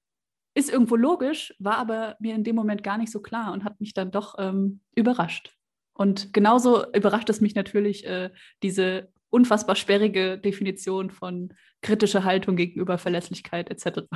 ist 0.57 0.71
irgendwo 0.71 0.95
logisch, 0.95 1.53
war 1.59 1.77
aber 1.77 2.15
mir 2.19 2.33
in 2.33 2.43
dem 2.43 2.55
Moment 2.55 2.83
gar 2.83 2.97
nicht 2.97 3.11
so 3.11 3.21
klar 3.21 3.53
und 3.53 3.63
hat 3.63 3.79
mich 3.79 3.93
dann 3.93 4.09
doch 4.09 4.35
ähm, 4.39 4.81
überrascht. 4.95 5.55
Und 5.93 6.33
genauso 6.33 6.91
überrascht 6.93 7.29
es 7.29 7.41
mich 7.41 7.53
natürlich 7.53 8.05
äh, 8.07 8.31
diese 8.63 9.11
unfassbar 9.29 9.75
sperrige 9.75 10.37
Definition 10.39 11.11
von 11.11 11.53
kritischer 11.81 12.23
Haltung 12.23 12.55
gegenüber 12.55 12.97
Verlässlichkeit 12.97 13.69
etc. 13.69 14.07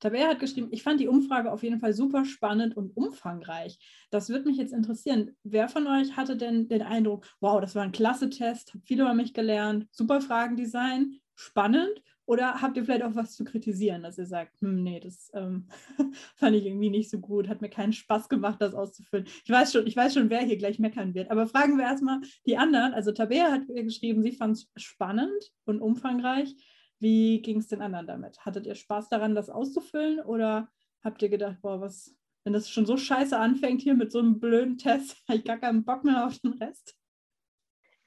Tabea 0.00 0.28
hat 0.28 0.40
geschrieben, 0.40 0.68
ich 0.70 0.82
fand 0.82 1.00
die 1.00 1.08
Umfrage 1.08 1.52
auf 1.52 1.62
jeden 1.62 1.80
Fall 1.80 1.92
super 1.92 2.24
spannend 2.24 2.76
und 2.76 2.96
umfangreich. 2.96 3.78
Das 4.10 4.28
würde 4.30 4.46
mich 4.46 4.56
jetzt 4.56 4.72
interessieren. 4.72 5.36
Wer 5.42 5.68
von 5.68 5.86
euch 5.86 6.16
hatte 6.16 6.36
denn 6.36 6.68
den 6.68 6.82
Eindruck, 6.82 7.26
wow, 7.40 7.60
das 7.60 7.74
war 7.74 7.82
ein 7.82 7.92
klasse 7.92 8.30
Test, 8.30 8.72
habe 8.72 8.84
viel 8.84 9.00
über 9.00 9.14
mich 9.14 9.34
gelernt, 9.34 9.86
super 9.90 10.20
Fragendesign, 10.20 11.18
spannend? 11.36 12.02
Oder 12.24 12.60
habt 12.60 12.76
ihr 12.76 12.84
vielleicht 12.84 13.04
auch 13.04 13.14
was 13.14 13.36
zu 13.36 13.44
kritisieren, 13.44 14.02
dass 14.02 14.18
ihr 14.18 14.26
sagt, 14.26 14.60
hm, 14.60 14.82
nee, 14.82 14.98
das 14.98 15.30
ähm, 15.32 15.68
fand 16.34 16.56
ich 16.56 16.66
irgendwie 16.66 16.90
nicht 16.90 17.08
so 17.08 17.20
gut, 17.20 17.48
hat 17.48 17.60
mir 17.60 17.68
keinen 17.68 17.92
Spaß 17.92 18.28
gemacht, 18.28 18.60
das 18.60 18.74
auszufüllen. 18.74 19.26
Ich 19.44 19.50
weiß 19.50 19.72
schon, 19.72 19.86
ich 19.86 19.96
weiß 19.96 20.14
schon, 20.14 20.28
wer 20.28 20.40
hier 20.40 20.56
gleich 20.56 20.80
meckern 20.80 21.14
wird. 21.14 21.30
Aber 21.30 21.46
fragen 21.46 21.78
wir 21.78 21.84
erstmal 21.84 22.20
die 22.44 22.56
anderen. 22.56 22.94
Also 22.94 23.12
Tabea 23.12 23.52
hat 23.52 23.68
geschrieben, 23.68 24.22
sie 24.22 24.32
fand 24.32 24.56
es 24.56 24.68
spannend 24.74 25.52
und 25.66 25.80
umfangreich. 25.80 26.56
Wie 26.98 27.42
ging 27.42 27.58
es 27.58 27.68
den 27.68 27.80
anderen 27.80 28.08
damit? 28.08 28.40
Hattet 28.40 28.66
ihr 28.66 28.74
Spaß 28.74 29.08
daran, 29.08 29.36
das 29.36 29.48
auszufüllen? 29.48 30.18
Oder 30.20 30.68
habt 31.04 31.22
ihr 31.22 31.28
gedacht, 31.28 31.58
boah, 31.62 31.80
was, 31.80 32.16
wenn 32.42 32.54
das 32.54 32.68
schon 32.68 32.86
so 32.86 32.96
scheiße 32.96 33.38
anfängt 33.38 33.82
hier 33.82 33.94
mit 33.94 34.10
so 34.10 34.18
einem 34.18 34.40
blöden 34.40 34.78
Test, 34.78 35.16
habe 35.28 35.38
ich 35.38 35.44
gar 35.44 35.58
keinen 35.58 35.84
Bock 35.84 36.02
mehr 36.02 36.26
auf 36.26 36.38
den 36.40 36.54
Rest? 36.54 36.96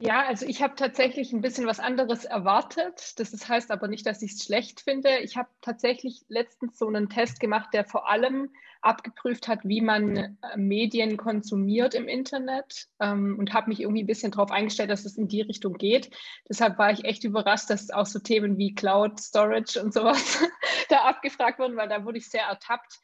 Ja, 0.02 0.26
also 0.26 0.46
ich 0.46 0.62
habe 0.62 0.76
tatsächlich 0.76 1.34
ein 1.34 1.42
bisschen 1.42 1.68
was 1.68 1.82
anderes 1.82 2.24
erwartet. 2.24 3.20
Das 3.20 3.50
heißt 3.50 3.70
aber 3.70 3.90
nicht, 3.90 4.06
dass 4.06 4.22
ich 4.22 4.32
es 4.32 4.44
schlecht 4.46 4.80
finde. 4.80 5.18
Ich 5.20 5.36
habe 5.36 5.50
tatsächlich 5.62 6.24
letztens 6.30 6.80
so 6.80 6.88
einen 6.88 7.10
Test 7.10 7.42
gemacht, 7.42 7.74
der 7.74 7.84
vor 7.84 8.10
allem 8.10 8.50
abgeprüft 8.82 9.50
hat, 9.50 9.60
wie 9.64 9.82
man 9.82 10.16
äh, 10.16 10.30
Medien 10.56 11.18
konsumiert 11.18 11.96
im 11.96 12.08
Internet 12.08 12.88
ähm, 13.02 13.36
und 13.38 13.54
habe 13.54 13.68
mich 13.68 13.82
irgendwie 13.82 14.04
ein 14.04 14.08
bisschen 14.08 14.32
darauf 14.32 14.52
eingestellt, 14.52 14.90
dass 14.90 15.04
es 15.04 15.18
in 15.18 15.28
die 15.28 15.42
Richtung 15.42 15.74
geht. 15.74 16.10
Deshalb 16.48 16.78
war 16.78 16.92
ich 16.94 17.04
echt 17.04 17.26
überrascht, 17.26 17.70
dass 17.70 17.92
auch 17.92 18.06
so 18.06 18.20
Themen 18.20 18.58
wie 18.58 18.74
Cloud 18.74 19.20
Storage 19.20 19.84
und 19.84 19.94
sowas 19.94 20.42
da 20.90 21.00
abgefragt 21.02 21.60
wurden, 21.60 21.76
weil 21.76 21.90
da 21.90 22.06
wurde 22.06 22.20
ich 22.20 22.30
sehr 22.30 22.44
ertappt. 22.44 23.02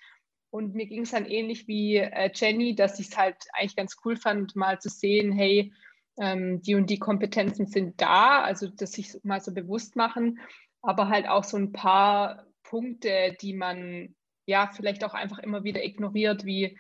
Und 0.50 0.76
mir 0.76 0.86
ging 0.86 1.02
es 1.02 1.12
dann 1.12 1.26
ähnlich 1.26 1.68
wie 1.68 1.98
äh, 1.98 2.32
Jenny, 2.34 2.74
dass 2.74 2.98
ich 3.02 3.10
es 3.10 3.18
halt 3.18 3.36
eigentlich 3.52 3.76
ganz 3.76 3.98
cool 4.06 4.16
fand, 4.16 4.56
mal 4.56 4.80
zu 4.80 4.88
sehen, 4.88 5.34
hey, 5.34 5.74
ähm, 6.18 6.62
die 6.62 6.76
und 6.76 6.90
die 6.90 7.00
Kompetenzen 7.00 7.68
sind 7.68 8.02
da, 8.02 8.42
also 8.42 8.68
das 8.68 8.94
sich 8.94 9.18
mal 9.24 9.42
so 9.42 9.54
bewusst 9.54 9.96
machen, 9.96 10.40
aber 10.82 11.10
halt 11.10 11.28
auch 11.28 11.44
so 11.44 11.58
ein 11.58 11.72
paar 11.72 12.46
Punkte, 12.64 13.36
die 13.42 13.54
man 13.54 14.16
ja 14.46 14.70
vielleicht 14.74 15.04
auch 15.04 15.14
einfach 15.14 15.40
immer 15.40 15.64
wieder 15.64 15.84
ignoriert, 15.84 16.46
wie 16.46 16.78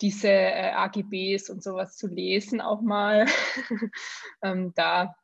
diese 0.00 0.28
äh, 0.28 0.72
AGBs 0.72 1.50
und 1.50 1.62
sowas 1.62 1.96
zu 1.96 2.06
lesen 2.06 2.60
auch 2.60 2.82
mal. 2.82 3.26
ähm, 4.42 4.72
da, 4.74 5.14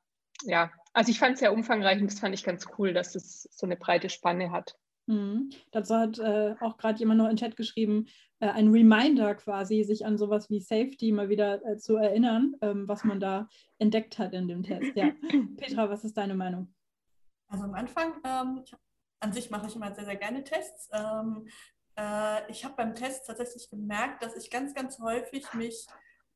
ja, 0.45 0.71
also 0.93 1.11
ich 1.11 1.19
fand 1.19 1.35
es 1.35 1.41
sehr 1.41 1.53
umfangreich 1.53 2.01
und 2.01 2.11
das 2.11 2.21
fand 2.21 2.35
ich 2.35 2.45
ganz 2.45 2.67
cool, 2.79 2.93
dass 2.93 3.15
es 3.15 3.49
so 3.51 3.67
eine 3.67 3.77
breite 3.77 4.09
Spanne 4.09 4.51
hat. 4.51 4.77
Mhm. 5.07 5.51
Dazu 5.73 5.97
hat 5.97 6.19
äh, 6.19 6.55
auch 6.61 6.77
gerade 6.77 6.99
jemand 6.99 7.19
noch 7.19 7.27
in 7.29 7.37
den 7.37 7.39
Chat 7.39 7.57
geschrieben, 7.57 8.07
äh, 8.43 8.51
ein 8.51 8.73
Reminder 8.73 9.37
quasi, 9.37 9.85
sich 9.85 10.05
an 10.05 10.19
sowas 10.19 10.51
wie 10.51 10.59
Safety 10.59 11.13
mal 11.13 11.29
wieder 11.29 11.65
äh, 11.65 11.77
zu 11.79 11.97
erinnern, 11.97 12.57
ähm, 12.61 12.89
was 12.89 13.05
man 13.05 13.21
da 13.21 13.49
entdeckt 13.79 14.19
hat 14.19 14.33
in 14.35 14.49
dem 14.49 14.65
Test. 14.65 14.97
Ja. 14.97 15.13
Petra, 15.57 15.89
was 15.89 16.03
ist 16.03 16.17
deine 16.17 16.35
Meinung? 16.35 16.75
Also 17.47 17.65
am 17.65 17.75
Anfang, 17.75 18.15
ähm, 18.25 18.65
an 19.21 19.33
sich 19.33 19.49
mache 19.51 19.69
ich 19.69 19.77
immer 19.77 19.95
sehr, 19.95 20.07
sehr 20.07 20.17
gerne 20.17 20.43
Tests. 20.43 20.91
Ähm, 20.93 21.47
äh, 21.97 22.51
ich 22.51 22.65
habe 22.65 22.75
beim 22.77 22.97
Test 22.97 23.29
tatsächlich 23.29 23.71
gemerkt, 23.71 24.25
dass 24.25 24.35
ich 24.35 24.51
ganz, 24.51 24.75
ganz 24.75 24.99
häufig 24.99 25.55
mich 25.55 25.87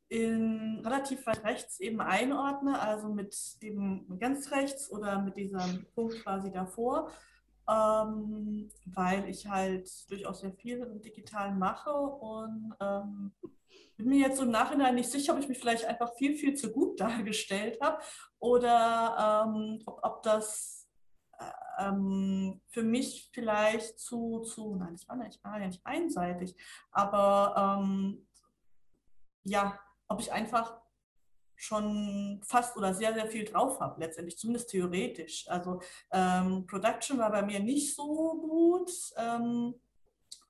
in 0.08 0.82
relativ 0.84 1.26
weit 1.26 1.42
rechts 1.42 1.80
eben 1.80 2.00
einordne, 2.00 2.80
also 2.80 3.08
mit 3.08 3.36
eben 3.62 4.20
ganz 4.20 4.52
rechts 4.52 4.92
oder 4.92 5.20
mit 5.20 5.36
diesem 5.36 5.86
Punkt 5.96 6.22
quasi 6.22 6.52
davor, 6.52 7.10
ähm, 7.68 8.70
weil 8.86 9.28
ich 9.28 9.46
halt 9.48 9.88
durchaus 10.10 10.40
sehr 10.40 10.52
viel 10.52 10.78
im 10.78 11.00
Digitalen 11.02 11.58
mache 11.58 11.90
und 11.90 12.74
ähm, 12.80 13.32
bin 13.96 14.08
mir 14.08 14.28
jetzt 14.28 14.40
im 14.40 14.50
Nachhinein 14.50 14.94
nicht 14.94 15.10
sicher, 15.10 15.32
ob 15.32 15.40
ich 15.40 15.48
mich 15.48 15.58
vielleicht 15.58 15.86
einfach 15.86 16.14
viel, 16.16 16.36
viel 16.36 16.54
zu 16.54 16.72
gut 16.72 17.00
dargestellt 17.00 17.78
habe 17.80 18.02
oder 18.38 19.46
ähm, 19.46 19.82
ob, 19.86 20.00
ob 20.02 20.22
das 20.22 20.88
ähm, 21.78 22.60
für 22.68 22.82
mich 22.82 23.30
vielleicht 23.32 23.98
zu, 23.98 24.40
zu, 24.40 24.74
nein, 24.76 24.92
das 24.92 25.08
war 25.08 25.16
nicht, 25.16 25.42
war 25.44 25.60
ja 25.60 25.66
nicht 25.66 25.84
einseitig, 25.84 26.56
aber 26.90 27.80
ähm, 27.80 28.26
ja, 29.44 29.78
ob 30.08 30.20
ich 30.20 30.32
einfach 30.32 30.80
schon 31.56 32.40
fast 32.44 32.76
oder 32.76 32.94
sehr, 32.94 33.14
sehr 33.14 33.26
viel 33.26 33.44
drauf 33.44 33.80
habe, 33.80 34.00
letztendlich, 34.00 34.38
zumindest 34.38 34.70
theoretisch. 34.70 35.48
Also 35.48 35.80
ähm, 36.12 36.66
Production 36.66 37.18
war 37.18 37.30
bei 37.30 37.42
mir 37.42 37.60
nicht 37.60 37.94
so 37.94 38.38
gut, 38.40 38.90
ähm, 39.16 39.74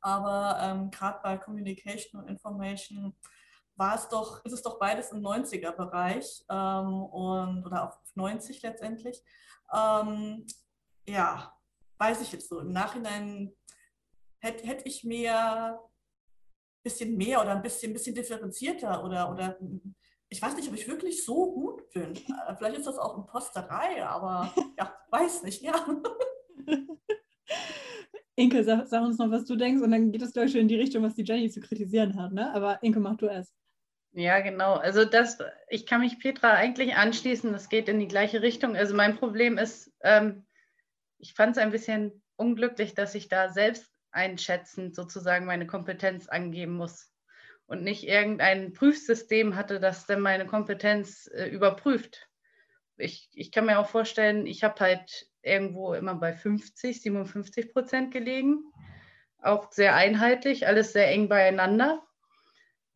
aber 0.00 0.58
ähm, 0.60 0.90
gerade 0.90 1.20
bei 1.22 1.36
Communication 1.38 2.20
und 2.20 2.28
Information 2.28 3.14
war 3.76 3.94
es 3.94 4.08
doch, 4.08 4.44
ist 4.44 4.52
es 4.52 4.62
doch 4.62 4.78
beides 4.78 5.12
im 5.12 5.20
90er-Bereich 5.20 6.44
ähm, 6.48 7.02
und 7.04 7.66
oder 7.66 7.88
auf 7.88 7.98
90 8.14 8.62
letztendlich. 8.62 9.22
Ähm, 9.72 10.46
ja, 11.08 11.52
weiß 11.98 12.20
ich 12.22 12.32
jetzt 12.32 12.48
so. 12.48 12.60
Im 12.60 12.72
Nachhinein 12.72 13.52
hätte, 14.38 14.66
hätte 14.66 14.88
ich 14.88 15.04
mir 15.04 15.34
ein 15.34 15.78
bisschen 16.82 17.16
mehr 17.16 17.40
oder 17.40 17.52
ein 17.52 17.62
bisschen, 17.62 17.92
bisschen 17.92 18.14
differenzierter 18.14 19.04
oder, 19.04 19.30
oder 19.30 19.58
ich 20.28 20.42
weiß 20.42 20.56
nicht, 20.56 20.68
ob 20.68 20.74
ich 20.74 20.88
wirklich 20.88 21.24
so 21.24 21.52
gut 21.52 21.90
bin. 21.90 22.16
Äh, 22.16 22.56
vielleicht 22.56 22.78
ist 22.78 22.86
das 22.86 22.98
auch 22.98 23.16
Imposterei, 23.16 24.04
aber 24.04 24.52
ja, 24.78 24.94
weiß 25.10 25.42
nicht, 25.44 25.62
ja. 25.62 25.74
Inke, 28.38 28.64
sag, 28.64 28.86
sag, 28.86 29.02
uns 29.02 29.18
noch, 29.18 29.30
was 29.30 29.46
du 29.46 29.56
denkst 29.56 29.82
und 29.82 29.90
dann 29.90 30.12
geht 30.12 30.20
es, 30.20 30.32
glaube 30.32 30.46
ich, 30.46 30.52
schon 30.52 30.62
in 30.62 30.68
die 30.68 30.76
Richtung, 30.76 31.02
was 31.02 31.14
die 31.14 31.24
Jenny 31.24 31.48
zu 31.48 31.60
kritisieren 31.60 32.20
hat, 32.20 32.32
ne? 32.32 32.52
Aber 32.54 32.82
Inke, 32.82 33.00
mach 33.00 33.16
du 33.16 33.26
erst. 33.26 33.54
Ja, 34.12 34.40
genau. 34.40 34.74
Also 34.74 35.04
das, 35.04 35.38
ich 35.68 35.86
kann 35.86 36.00
mich 36.00 36.18
Petra 36.18 36.52
eigentlich 36.52 36.96
anschließen, 36.96 37.52
das 37.52 37.68
geht 37.68 37.88
in 37.88 38.00
die 38.00 38.08
gleiche 38.08 38.42
Richtung. 38.42 38.74
Also 38.76 38.94
mein 38.94 39.16
Problem 39.16 39.58
ist, 39.58 39.92
ähm, 40.02 40.46
ich 41.18 41.34
fand 41.34 41.56
es 41.56 41.62
ein 41.62 41.70
bisschen 41.70 42.22
unglücklich, 42.36 42.94
dass 42.94 43.14
ich 43.14 43.28
da 43.28 43.50
selbst 43.50 43.90
einschätzend 44.10 44.94
sozusagen 44.94 45.46
meine 45.46 45.66
Kompetenz 45.66 46.28
angeben 46.28 46.76
muss 46.76 47.10
und 47.66 47.82
nicht 47.82 48.06
irgendein 48.06 48.72
Prüfsystem 48.72 49.56
hatte, 49.56 49.80
das 49.80 50.06
dann 50.06 50.20
meine 50.20 50.46
Kompetenz 50.46 51.28
äh, 51.34 51.48
überprüft. 51.48 52.28
Ich, 52.96 53.28
ich 53.34 53.52
kann 53.52 53.66
mir 53.66 53.78
auch 53.78 53.88
vorstellen, 53.88 54.46
ich 54.46 54.64
habe 54.64 54.80
halt 54.80 55.28
irgendwo 55.42 55.94
immer 55.94 56.14
bei 56.14 56.32
50, 56.32 57.02
57 57.02 57.72
Prozent 57.72 58.12
gelegen. 58.12 58.64
Auch 59.42 59.70
sehr 59.70 59.94
einheitlich, 59.94 60.66
alles 60.66 60.92
sehr 60.92 61.10
eng 61.10 61.28
beieinander. 61.28 62.02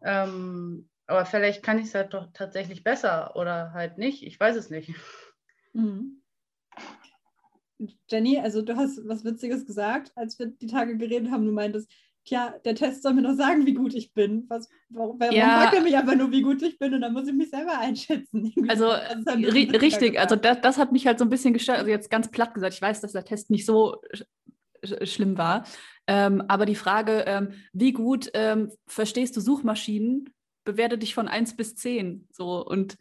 Ähm, 0.02 0.88
aber 1.06 1.26
vielleicht 1.26 1.62
kann 1.62 1.78
ich 1.78 1.86
es 1.86 1.94
halt 1.94 2.14
doch 2.14 2.28
tatsächlich 2.32 2.84
besser 2.84 3.36
oder 3.36 3.72
halt 3.72 3.98
nicht. 3.98 4.22
Ich 4.22 4.38
weiß 4.38 4.56
es 4.56 4.70
nicht. 4.70 4.94
Mhm. 5.72 6.22
Jenny, 8.08 8.38
also 8.38 8.62
du 8.62 8.76
hast 8.76 9.06
was 9.08 9.24
Witziges 9.24 9.66
gesagt, 9.66 10.12
als 10.14 10.38
wir 10.38 10.46
die 10.46 10.66
Tage 10.66 10.96
geredet 10.96 11.30
haben. 11.30 11.46
Du 11.46 11.52
meintest, 11.52 11.90
tja, 12.24 12.54
der 12.64 12.74
Test 12.74 13.02
soll 13.02 13.14
mir 13.14 13.22
noch 13.22 13.34
sagen, 13.34 13.66
wie 13.66 13.74
gut 13.74 13.94
ich 13.94 14.12
bin. 14.12 14.44
Was, 14.48 14.68
warum, 14.88 15.18
warum 15.18 15.34
ja. 15.34 15.62
sagt 15.62 15.74
er 15.74 15.82
mich 15.82 15.96
einfach 15.96 16.14
nur, 16.14 16.30
wie 16.30 16.42
gut 16.42 16.62
ich 16.62 16.78
bin 16.78 16.94
und 16.94 17.00
dann 17.00 17.12
muss 17.12 17.28
ich 17.28 17.34
mich 17.34 17.50
selber 17.50 17.78
einschätzen? 17.78 18.52
Also 18.68 18.90
richtig, 18.90 20.18
also 20.18 20.36
das, 20.36 20.60
das 20.60 20.78
hat 20.78 20.92
mich 20.92 21.06
halt 21.06 21.18
so 21.18 21.24
ein 21.24 21.30
bisschen 21.30 21.52
gestört. 21.52 21.78
Also 21.78 21.90
jetzt 21.90 22.10
ganz 22.10 22.30
platt 22.30 22.54
gesagt, 22.54 22.74
ich 22.74 22.82
weiß, 22.82 23.00
dass 23.00 23.12
der 23.12 23.24
Test 23.24 23.50
nicht 23.50 23.66
so 23.66 24.00
sch 24.12 24.24
schlimm 25.04 25.36
war. 25.36 25.66
Ähm, 26.06 26.42
aber 26.48 26.64
die 26.64 26.74
Frage, 26.74 27.24
ähm, 27.26 27.52
wie 27.72 27.92
gut 27.92 28.30
ähm, 28.32 28.70
verstehst 28.86 29.36
du 29.36 29.40
Suchmaschinen, 29.40 30.32
bewerte 30.64 30.96
dich 30.96 31.14
von 31.14 31.28
1 31.28 31.56
bis 31.56 31.74
10. 31.76 32.28
So 32.32 32.64
und 32.64 32.96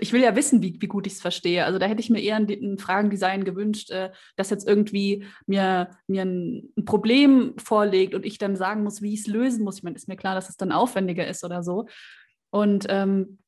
ich 0.00 0.12
will 0.12 0.22
ja 0.22 0.36
wissen, 0.36 0.62
wie, 0.62 0.80
wie 0.80 0.86
gut 0.86 1.06
ich 1.06 1.14
es 1.14 1.20
verstehe. 1.20 1.64
Also 1.64 1.78
da 1.78 1.86
hätte 1.86 2.00
ich 2.00 2.10
mir 2.10 2.20
eher 2.20 2.36
ein, 2.36 2.48
ein 2.48 2.78
Fragendesign 2.78 3.44
gewünscht, 3.44 3.90
äh, 3.90 4.10
dass 4.36 4.50
jetzt 4.50 4.66
irgendwie 4.66 5.24
mir, 5.46 5.90
mir 6.06 6.22
ein, 6.22 6.72
ein, 6.76 6.84
Problem 6.84 7.54
vorlegt 7.58 8.14
und 8.14 8.24
ich 8.24 8.38
dann 8.38 8.56
sagen 8.56 8.82
muss, 8.84 9.02
wie 9.02 9.14
ich 9.14 9.20
es 9.20 9.26
lösen 9.26 9.64
muss. 9.64 9.78
Ich 9.78 9.82
meine, 9.82 9.96
ist 9.96 10.08
mir 10.08 10.16
klar, 10.16 10.34
dass 10.34 10.48
es 10.48 10.56
dann 10.56 10.72
aufwendiger 10.72 11.26
ist 11.26 11.44
oder 11.44 11.62
so. 11.62 11.86
Und, 12.50 12.86
ähm, 12.88 13.38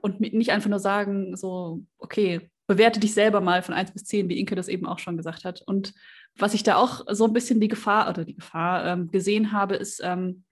und 0.00 0.20
nicht 0.20 0.52
einfach 0.52 0.70
nur 0.70 0.78
sagen, 0.78 1.36
so, 1.36 1.82
okay, 1.98 2.50
bewerte 2.66 3.00
dich 3.00 3.14
selber 3.14 3.40
mal 3.40 3.62
von 3.62 3.74
1 3.74 3.92
bis 3.92 4.04
10, 4.04 4.28
wie 4.28 4.38
Inke 4.38 4.54
das 4.54 4.68
eben 4.68 4.86
auch 4.86 4.98
schon 4.98 5.16
gesagt 5.16 5.44
hat. 5.44 5.62
Und 5.66 5.94
was 6.36 6.54
ich 6.54 6.62
da 6.62 6.76
auch 6.76 7.04
so 7.10 7.24
ein 7.24 7.32
bisschen 7.32 7.60
die 7.60 7.68
Gefahr 7.68 8.08
oder 8.08 8.24
die 8.24 8.34
Gefahr 8.34 8.84
ähm, 8.86 9.10
gesehen 9.10 9.52
habe, 9.52 9.76
ist, 9.76 10.00
ähm, 10.02 10.44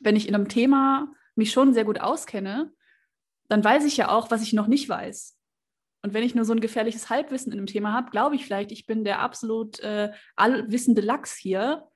wenn 0.00 0.16
ich 0.16 0.28
in 0.28 0.34
einem 0.34 0.48
Thema 0.48 1.12
mich 1.34 1.52
schon 1.52 1.74
sehr 1.74 1.84
gut 1.84 2.00
auskenne, 2.00 2.72
dann 3.50 3.64
weiß 3.64 3.84
ich 3.84 3.96
ja 3.96 4.08
auch, 4.10 4.30
was 4.30 4.42
ich 4.42 4.52
noch 4.52 4.68
nicht 4.68 4.88
weiß. 4.88 5.36
Und 6.02 6.14
wenn 6.14 6.22
ich 6.22 6.34
nur 6.34 6.44
so 6.44 6.52
ein 6.52 6.60
gefährliches 6.60 7.10
Halbwissen 7.10 7.52
in 7.52 7.58
einem 7.58 7.66
Thema 7.66 7.92
habe, 7.92 8.10
glaube 8.10 8.34
ich 8.36 8.44
vielleicht, 8.44 8.72
ich 8.72 8.86
bin 8.86 9.04
der 9.04 9.20
absolut 9.20 9.80
äh, 9.80 10.12
allwissende 10.36 11.02
Lachs 11.02 11.36
hier. 11.36 11.86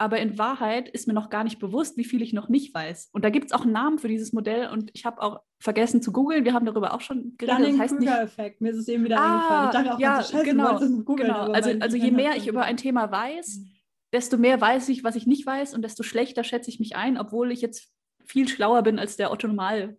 Aber 0.00 0.20
in 0.20 0.38
Wahrheit 0.38 0.88
ist 0.88 1.08
mir 1.08 1.12
noch 1.12 1.28
gar 1.28 1.42
nicht 1.42 1.58
bewusst, 1.58 1.96
wie 1.96 2.04
viel 2.04 2.22
ich 2.22 2.32
noch 2.32 2.48
nicht 2.48 2.72
weiß. 2.72 3.10
Und 3.12 3.24
da 3.24 3.30
gibt 3.30 3.46
es 3.46 3.52
auch 3.52 3.62
einen 3.62 3.72
Namen 3.72 3.98
für 3.98 4.06
dieses 4.06 4.32
Modell 4.32 4.68
und 4.68 4.90
ich 4.94 5.04
habe 5.04 5.20
auch 5.20 5.40
vergessen 5.60 6.00
zu 6.00 6.12
googeln. 6.12 6.44
Wir 6.44 6.54
haben 6.54 6.66
darüber 6.66 6.94
auch 6.94 7.00
schon 7.00 7.34
geredet. 7.36 7.72
Das 7.72 7.78
heißt 7.78 7.98
nicht 7.98 8.08
Effekt. 8.08 8.60
Mir 8.60 8.70
ist 8.70 8.78
es 8.78 8.88
eben 8.88 9.04
wieder 9.04 9.18
ah, 9.18 9.34
eingefallen. 9.34 9.66
Ich 9.66 9.72
dachte 9.72 9.94
auch, 9.94 10.00
ja, 10.00 10.22
so, 10.22 10.42
genau, 10.44 10.78
genau. 11.16 11.52
Also, 11.52 11.70
also 11.80 11.96
je 11.96 12.12
mehr 12.12 12.36
ich 12.36 12.46
über 12.46 12.62
ein 12.62 12.76
Thema 12.76 13.10
weiß, 13.10 13.58
mhm. 13.58 13.70
desto 14.12 14.38
mehr 14.38 14.60
weiß 14.60 14.88
ich, 14.88 15.02
was 15.02 15.16
ich 15.16 15.26
nicht 15.26 15.44
weiß 15.44 15.74
und 15.74 15.82
desto 15.82 16.04
schlechter 16.04 16.44
schätze 16.44 16.70
ich 16.70 16.78
mich 16.78 16.94
ein, 16.94 17.18
obwohl 17.18 17.50
ich 17.50 17.60
jetzt 17.60 17.92
viel 18.24 18.46
schlauer 18.46 18.82
bin 18.82 19.00
als 19.00 19.16
der 19.16 19.32
Otto 19.32 19.48
Normal 19.48 19.96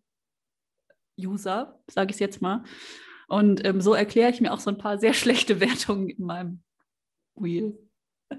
User, 1.20 1.80
sage 1.90 2.12
ich 2.12 2.16
es 2.16 2.20
jetzt 2.20 2.42
mal. 2.42 2.64
Und 3.28 3.66
ähm, 3.66 3.80
so 3.80 3.94
erkläre 3.94 4.32
ich 4.32 4.42
mir 4.42 4.52
auch 4.52 4.60
so 4.60 4.70
ein 4.70 4.78
paar 4.78 4.98
sehr 4.98 5.14
schlechte 5.14 5.60
Wertungen 5.60 6.10
in 6.10 6.26
meinem 6.26 6.64
Wheel. 7.36 7.78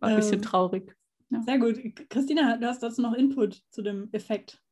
War 0.00 0.10
ein 0.10 0.16
bisschen 0.16 0.34
ähm, 0.34 0.42
traurig. 0.42 0.96
Ja. 1.30 1.42
Sehr 1.42 1.58
gut. 1.58 1.78
Christina, 2.08 2.56
du 2.56 2.66
hast 2.66 2.82
dazu 2.82 3.02
noch 3.02 3.14
Input 3.14 3.62
zu 3.70 3.82
dem 3.82 4.08
Effekt. 4.12 4.62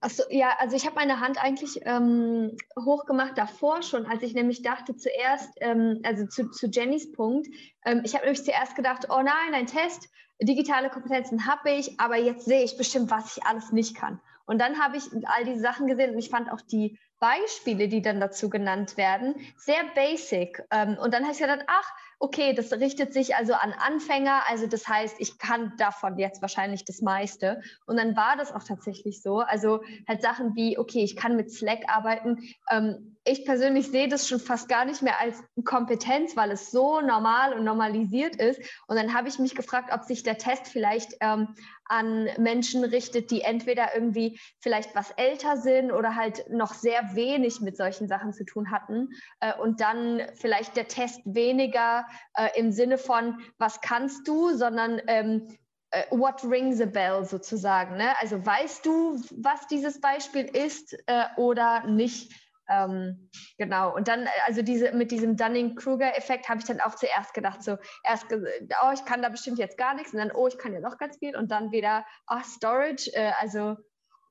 Achso, 0.00 0.22
ja, 0.30 0.52
also 0.58 0.76
ich 0.76 0.86
habe 0.86 0.94
meine 0.94 1.18
Hand 1.18 1.42
eigentlich 1.42 1.80
ähm, 1.82 2.56
hochgemacht 2.78 3.36
davor 3.36 3.82
schon, 3.82 4.06
als 4.06 4.22
ich 4.22 4.32
nämlich 4.32 4.62
dachte 4.62 4.94
zuerst, 4.94 5.50
ähm, 5.60 6.00
also 6.04 6.24
zu, 6.26 6.50
zu, 6.50 6.68
Jennys 6.68 7.10
Punkt, 7.10 7.48
ähm, 7.84 8.02
ich 8.04 8.14
habe 8.14 8.24
nämlich 8.24 8.44
zuerst 8.44 8.76
gedacht, 8.76 9.08
oh 9.10 9.22
nein, 9.22 9.54
ein 9.54 9.66
Test, 9.66 10.08
digitale 10.40 10.88
Kompetenzen 10.88 11.46
habe 11.46 11.70
ich, 11.70 11.98
aber 11.98 12.16
jetzt 12.16 12.44
sehe 12.44 12.62
ich 12.62 12.76
bestimmt, 12.76 13.10
was 13.10 13.36
ich 13.36 13.44
alles 13.44 13.72
nicht 13.72 13.96
kann. 13.96 14.20
Und 14.48 14.58
dann 14.58 14.82
habe 14.82 14.96
ich 14.96 15.04
all 15.26 15.44
diese 15.44 15.60
Sachen 15.60 15.86
gesehen 15.86 16.12
und 16.12 16.18
ich 16.18 16.30
fand 16.30 16.50
auch 16.50 16.62
die 16.62 16.98
Beispiele, 17.20 17.88
die 17.88 18.00
dann 18.00 18.18
dazu 18.18 18.48
genannt 18.48 18.96
werden, 18.96 19.34
sehr 19.58 19.84
basic. 19.94 20.64
Ähm, 20.70 20.96
und 20.98 21.12
dann 21.12 21.24
habe 21.24 21.32
ich 21.32 21.38
gedacht, 21.38 21.64
ach, 21.66 21.92
okay, 22.18 22.54
das 22.54 22.72
richtet 22.72 23.12
sich 23.12 23.36
also 23.36 23.52
an 23.52 23.72
Anfänger, 23.72 24.42
also 24.48 24.66
das 24.66 24.88
heißt, 24.88 25.16
ich 25.18 25.38
kann 25.38 25.74
davon 25.76 26.16
jetzt 26.16 26.40
wahrscheinlich 26.40 26.86
das 26.86 27.02
meiste. 27.02 27.60
Und 27.86 27.98
dann 27.98 28.16
war 28.16 28.36
das 28.36 28.52
auch 28.52 28.64
tatsächlich 28.64 29.20
so. 29.22 29.40
Also 29.40 29.82
halt 30.08 30.22
Sachen 30.22 30.54
wie, 30.54 30.78
okay, 30.78 31.04
ich 31.04 31.14
kann 31.14 31.36
mit 31.36 31.52
Slack 31.52 31.80
arbeiten. 31.86 32.38
Ähm, 32.70 33.17
ich 33.28 33.44
persönlich 33.44 33.88
sehe 33.88 34.08
das 34.08 34.26
schon 34.26 34.40
fast 34.40 34.68
gar 34.68 34.84
nicht 34.84 35.02
mehr 35.02 35.20
als 35.20 35.42
Kompetenz, 35.64 36.36
weil 36.36 36.50
es 36.50 36.70
so 36.70 37.00
normal 37.00 37.52
und 37.52 37.64
normalisiert 37.64 38.36
ist. 38.36 38.60
Und 38.86 38.96
dann 38.96 39.14
habe 39.14 39.28
ich 39.28 39.38
mich 39.38 39.54
gefragt, 39.54 39.90
ob 39.92 40.04
sich 40.04 40.22
der 40.22 40.38
Test 40.38 40.68
vielleicht 40.68 41.14
ähm, 41.20 41.54
an 41.84 42.28
Menschen 42.38 42.84
richtet, 42.84 43.30
die 43.30 43.42
entweder 43.42 43.94
irgendwie 43.94 44.40
vielleicht 44.60 44.94
was 44.94 45.10
älter 45.12 45.56
sind 45.56 45.92
oder 45.92 46.16
halt 46.16 46.48
noch 46.50 46.74
sehr 46.74 47.14
wenig 47.14 47.60
mit 47.60 47.76
solchen 47.76 48.08
Sachen 48.08 48.32
zu 48.32 48.44
tun 48.44 48.70
hatten. 48.70 49.10
Äh, 49.40 49.54
und 49.54 49.80
dann 49.80 50.22
vielleicht 50.34 50.76
der 50.76 50.88
Test 50.88 51.20
weniger 51.24 52.06
äh, 52.34 52.48
im 52.58 52.72
Sinne 52.72 52.98
von, 52.98 53.40
was 53.58 53.80
kannst 53.80 54.26
du, 54.26 54.54
sondern 54.54 55.00
ähm, 55.06 55.48
äh, 55.90 56.04
what 56.10 56.42
rings 56.44 56.80
a 56.80 56.86
bell 56.86 57.24
sozusagen. 57.24 57.96
Ne? 57.96 58.12
Also 58.20 58.44
weißt 58.44 58.84
du, 58.84 59.20
was 59.36 59.66
dieses 59.68 60.00
Beispiel 60.00 60.44
ist 60.44 60.96
äh, 61.06 61.24
oder 61.36 61.86
nicht? 61.86 62.47
Ähm, 62.68 63.30
genau. 63.56 63.94
Und 63.94 64.08
dann, 64.08 64.28
also 64.46 64.62
diese, 64.62 64.92
mit 64.92 65.10
diesem 65.10 65.36
Dunning-Kruger-Effekt 65.36 66.48
habe 66.48 66.60
ich 66.60 66.66
dann 66.66 66.80
auch 66.80 66.94
zuerst 66.94 67.34
gedacht, 67.34 67.62
so 67.62 67.78
erst, 68.04 68.26
oh, 68.30 68.92
ich 68.92 69.04
kann 69.04 69.22
da 69.22 69.28
bestimmt 69.28 69.58
jetzt 69.58 69.78
gar 69.78 69.94
nichts 69.94 70.12
und 70.12 70.18
dann, 70.18 70.32
oh, 70.32 70.46
ich 70.46 70.58
kann 70.58 70.72
ja 70.72 70.80
noch 70.80 70.98
ganz 70.98 71.18
viel 71.18 71.36
und 71.36 71.50
dann 71.50 71.72
wieder, 71.72 72.04
ach, 72.26 72.44
Storage. 72.44 73.10
Äh, 73.14 73.32
also 73.40 73.76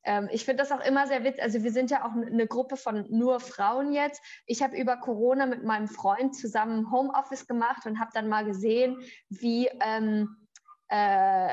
ähm, 0.04 0.30
ich 0.32 0.46
finde 0.46 0.64
das 0.64 0.72
auch 0.72 0.84
immer 0.86 1.06
sehr 1.08 1.24
witzig. 1.24 1.44
Also 1.44 1.64
wir 1.64 1.72
sind 1.72 1.92
ja 1.92 2.06
auch 2.06 2.12
eine 2.12 2.48
Gruppe 2.48 2.78
von 2.78 3.06
nur 3.10 3.40
Frauen 3.40 3.92
jetzt. 3.92 4.22
Ich 4.46 4.64
habe 4.64 4.78
über 4.78 4.98
Corona 4.98 5.46
mit 5.46 5.64
meinem 5.64 5.88
Freund 5.88 6.36
zusammen 6.36 6.92
Homeoffice 6.92 7.48
gemacht 7.48 7.86
und 7.86 8.00
habe 8.00 8.12
dann 8.14 8.30
mal 8.30 8.46
gesehen, 8.46 8.98
wie 9.30 9.70
ähm, 9.82 10.48
äh, 10.90 11.48
äh, 11.48 11.52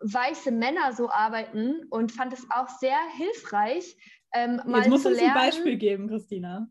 weiße 0.00 0.50
Männer 0.50 0.94
so 0.94 1.10
arbeiten 1.10 1.86
und 1.90 2.12
fand 2.12 2.32
es 2.32 2.46
auch 2.50 2.68
sehr 2.68 2.96
hilfreich, 3.18 3.96
ähm, 4.36 4.60
mal 4.66 4.78
Jetzt 4.78 4.90
musst 4.90 5.04
du 5.04 5.08
uns 5.10 5.18
ein 5.18 5.34
Beispiel 5.34 5.76
geben, 5.76 6.08
Christina. 6.08 6.68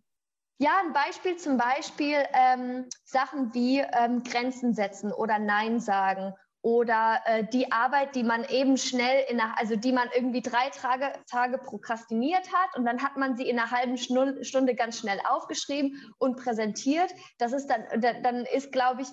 Ja, 0.57 0.71
ein 0.85 0.93
Beispiel 0.93 1.35
zum 1.35 1.57
Beispiel 1.57 2.15
ähm, 2.33 2.85
Sachen 3.03 3.53
wie 3.53 3.79
ähm, 3.79 4.23
Grenzen 4.23 4.73
setzen 4.73 5.11
oder 5.11 5.37
Nein 5.37 5.79
sagen 5.79 6.33
oder 6.61 7.19
äh, 7.25 7.43
die 7.43 7.71
Arbeit, 7.71 8.15
die 8.15 8.23
man 8.23 8.43
eben 8.45 8.77
schnell 8.77 9.25
in 9.29 9.39
einer, 9.39 9.55
also 9.59 9.75
die 9.75 9.91
man 9.91 10.07
irgendwie 10.15 10.41
drei 10.41 10.69
Tage, 10.69 11.13
Tage 11.29 11.59
prokrastiniert 11.59 12.51
hat 12.51 12.75
und 12.75 12.85
dann 12.85 13.03
hat 13.03 13.17
man 13.17 13.35
sie 13.35 13.47
in 13.47 13.59
einer 13.59 13.69
halben 13.69 13.97
Stunde 13.97 14.73
ganz 14.75 14.97
schnell 14.97 15.19
aufgeschrieben 15.29 16.01
und 16.17 16.37
präsentiert. 16.37 17.13
Das 17.37 17.53
ist 17.53 17.67
dann, 17.67 17.83
dann 18.01 18.45
ist, 18.45 18.71
glaube 18.71 19.03
ich, 19.03 19.09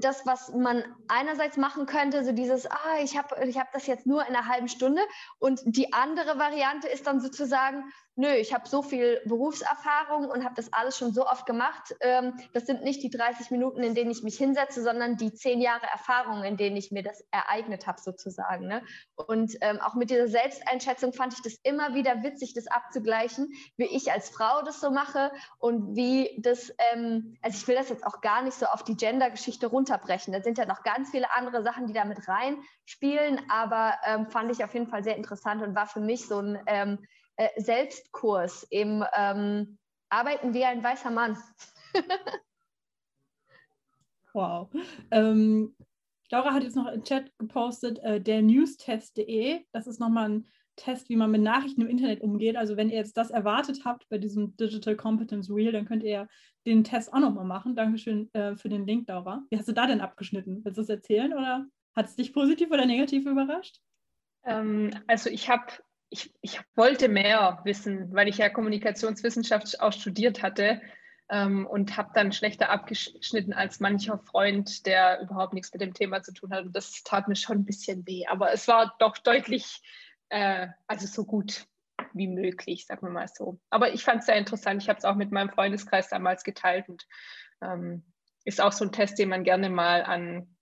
das, 0.00 0.26
was 0.26 0.52
man 0.52 0.82
einerseits 1.06 1.56
machen 1.56 1.86
könnte, 1.86 2.24
so 2.24 2.32
dieses, 2.32 2.66
ah, 2.70 2.98
ich 3.02 3.16
habe 3.16 3.46
ich 3.46 3.58
hab 3.58 3.72
das 3.72 3.86
jetzt 3.86 4.06
nur 4.06 4.26
in 4.26 4.34
einer 4.34 4.48
halben 4.48 4.68
Stunde. 4.68 5.02
Und 5.38 5.60
die 5.64 5.92
andere 5.92 6.38
Variante 6.38 6.88
ist 6.88 7.06
dann 7.06 7.20
sozusagen, 7.20 7.84
nö, 8.18 8.28
ich 8.34 8.52
habe 8.52 8.68
so 8.68 8.82
viel 8.82 9.22
Berufserfahrung 9.26 10.28
und 10.28 10.44
habe 10.44 10.56
das 10.56 10.72
alles 10.72 10.98
schon 10.98 11.12
so 11.12 11.24
oft 11.24 11.46
gemacht. 11.46 11.94
Ähm, 12.00 12.34
das 12.52 12.66
sind 12.66 12.82
nicht 12.82 13.00
die 13.04 13.10
30 13.10 13.52
Minuten, 13.52 13.82
in 13.84 13.94
denen 13.94 14.10
ich 14.10 14.24
mich 14.24 14.36
hinsetze, 14.36 14.82
sondern 14.82 15.16
die 15.16 15.32
zehn 15.32 15.60
Jahre 15.60 15.86
Erfahrung, 15.86 16.42
in 16.42 16.56
denen 16.56 16.76
ich 16.76 16.90
mir 16.90 17.04
das 17.04 17.24
ereignet 17.30 17.86
habe, 17.86 18.00
sozusagen. 18.00 18.66
Ne? 18.66 18.82
Und 19.14 19.56
ähm, 19.60 19.78
auch 19.80 19.94
mit 19.94 20.10
dieser 20.10 20.26
Selbsteinschätzung 20.26 21.12
fand 21.12 21.32
ich 21.32 21.42
das 21.42 21.54
immer 21.62 21.94
wieder 21.94 22.24
witzig, 22.24 22.54
das 22.54 22.66
abzugleichen, 22.66 23.52
wie 23.76 23.86
ich 23.86 24.10
als 24.10 24.30
Frau 24.30 24.62
das 24.62 24.80
so 24.80 24.90
mache 24.90 25.30
und 25.58 25.94
wie 25.94 26.36
das, 26.42 26.72
ähm, 26.92 27.36
also 27.40 27.56
ich 27.56 27.68
will 27.68 27.76
das 27.76 27.88
jetzt 27.88 28.04
auch 28.04 28.20
gar 28.20 28.42
nicht 28.42 28.58
so 28.58 28.66
auf 28.66 28.82
die 28.82 28.96
Gender-Geschichte 28.96 29.68
runterbrechen. 29.68 30.32
Da 30.32 30.42
sind 30.42 30.58
ja 30.58 30.66
noch 30.66 30.82
ganz 30.82 31.12
viele 31.12 31.30
andere 31.36 31.62
Sachen, 31.62 31.86
die 31.86 31.92
da 31.92 32.04
mit 32.04 32.18
reinspielen, 32.26 33.40
aber 33.48 33.94
ähm, 34.04 34.26
fand 34.28 34.50
ich 34.50 34.64
auf 34.64 34.74
jeden 34.74 34.88
Fall 34.88 35.04
sehr 35.04 35.16
interessant 35.16 35.62
und 35.62 35.76
war 35.76 35.86
für 35.86 36.00
mich 36.00 36.26
so 36.26 36.40
ein 36.40 36.58
ähm, 36.66 36.98
äh, 37.38 37.48
Selbstkurs 37.60 38.64
im 38.64 39.04
ähm, 39.16 39.78
Arbeiten 40.10 40.54
wie 40.54 40.64
ein 40.64 40.82
weißer 40.82 41.10
Mann. 41.10 41.38
wow. 44.32 44.68
Ähm, 45.10 45.76
Laura 46.30 46.52
hat 46.52 46.64
jetzt 46.64 46.76
noch 46.76 46.86
im 46.88 47.04
Chat 47.04 47.32
gepostet, 47.38 48.00
äh, 48.00 48.20
der 48.20 48.42
newstest.de. 48.42 49.64
Das 49.72 49.86
ist 49.86 50.00
nochmal 50.00 50.30
ein 50.30 50.46
Test, 50.76 51.08
wie 51.08 51.16
man 51.16 51.30
mit 51.30 51.42
Nachrichten 51.42 51.82
im 51.82 51.88
Internet 51.88 52.20
umgeht. 52.20 52.56
Also 52.56 52.76
wenn 52.76 52.90
ihr 52.90 52.96
jetzt 52.96 53.16
das 53.16 53.30
erwartet 53.30 53.84
habt 53.84 54.08
bei 54.08 54.18
diesem 54.18 54.56
Digital 54.56 54.96
Competence 54.96 55.48
Wheel, 55.48 55.72
dann 55.72 55.86
könnt 55.86 56.02
ihr 56.02 56.28
den 56.66 56.84
Test 56.84 57.12
auch 57.12 57.20
nochmal 57.20 57.44
machen. 57.44 57.76
Dankeschön 57.76 58.32
äh, 58.34 58.56
für 58.56 58.68
den 58.68 58.86
Link, 58.86 59.08
Laura. 59.08 59.42
Wie 59.50 59.58
hast 59.58 59.68
du 59.68 59.72
da 59.72 59.86
denn 59.86 60.00
abgeschnitten? 60.00 60.64
Willst 60.64 60.78
du 60.78 60.82
es 60.82 60.88
erzählen 60.88 61.32
oder 61.32 61.66
hat 61.94 62.06
es 62.06 62.16
dich 62.16 62.32
positiv 62.32 62.70
oder 62.70 62.84
negativ 62.84 63.26
überrascht? 63.26 63.80
Ähm, 64.44 64.90
also 65.06 65.30
ich 65.30 65.48
habe 65.48 65.66
ich, 66.10 66.32
ich 66.40 66.60
wollte 66.74 67.08
mehr 67.08 67.60
wissen, 67.64 68.12
weil 68.14 68.28
ich 68.28 68.38
ja 68.38 68.48
Kommunikationswissenschaft 68.48 69.80
auch 69.80 69.92
studiert 69.92 70.42
hatte 70.42 70.80
ähm, 71.28 71.66
und 71.66 71.96
habe 71.96 72.10
dann 72.14 72.32
schlechter 72.32 72.70
abgeschnitten 72.70 73.52
als 73.52 73.80
mancher 73.80 74.18
Freund, 74.18 74.86
der 74.86 75.20
überhaupt 75.20 75.52
nichts 75.52 75.72
mit 75.72 75.82
dem 75.82 75.94
Thema 75.94 76.22
zu 76.22 76.32
tun 76.32 76.52
hat. 76.52 76.64
Und 76.64 76.74
das 76.74 77.02
tat 77.02 77.28
mir 77.28 77.36
schon 77.36 77.58
ein 77.58 77.64
bisschen 77.64 78.06
weh. 78.06 78.26
Aber 78.26 78.52
es 78.52 78.68
war 78.68 78.94
doch 78.98 79.18
deutlich, 79.18 79.82
äh, 80.30 80.68
also 80.86 81.06
so 81.06 81.24
gut 81.24 81.66
wie 82.14 82.28
möglich, 82.28 82.86
sagen 82.86 83.06
wir 83.06 83.10
mal 83.10 83.28
so. 83.28 83.60
Aber 83.70 83.92
ich 83.92 84.02
fand 84.02 84.20
es 84.20 84.26
sehr 84.26 84.36
interessant. 84.36 84.82
Ich 84.82 84.88
habe 84.88 84.98
es 84.98 85.04
auch 85.04 85.16
mit 85.16 85.30
meinem 85.30 85.50
Freundeskreis 85.50 86.08
damals 86.08 86.42
geteilt 86.42 86.88
und 86.88 87.06
ähm, 87.60 88.04
ist 88.44 88.62
auch 88.62 88.72
so 88.72 88.84
ein 88.84 88.92
Test, 88.92 89.18
den 89.18 89.28
man 89.28 89.44
gerne 89.44 89.68
mal 89.68 90.02
an 90.04 90.56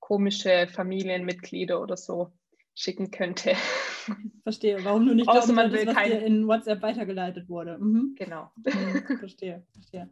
komische 0.00 0.68
Familienmitglieder 0.68 1.80
oder 1.80 1.96
so 1.96 2.32
schicken 2.76 3.10
könnte. 3.10 3.54
Verstehe. 4.44 4.84
Warum 4.84 5.06
du 5.06 5.14
nicht 5.14 5.28
Außer 5.28 5.52
man 5.52 5.72
das, 5.72 5.86
was 5.86 6.04
dir 6.04 6.22
in 6.22 6.46
WhatsApp 6.46 6.82
weitergeleitet 6.82 7.48
wurde. 7.48 7.78
Mhm. 7.78 8.14
Genau. 8.16 8.52
Mhm, 8.56 8.64
verstehe, 9.18 9.64
verstehe. 9.72 10.08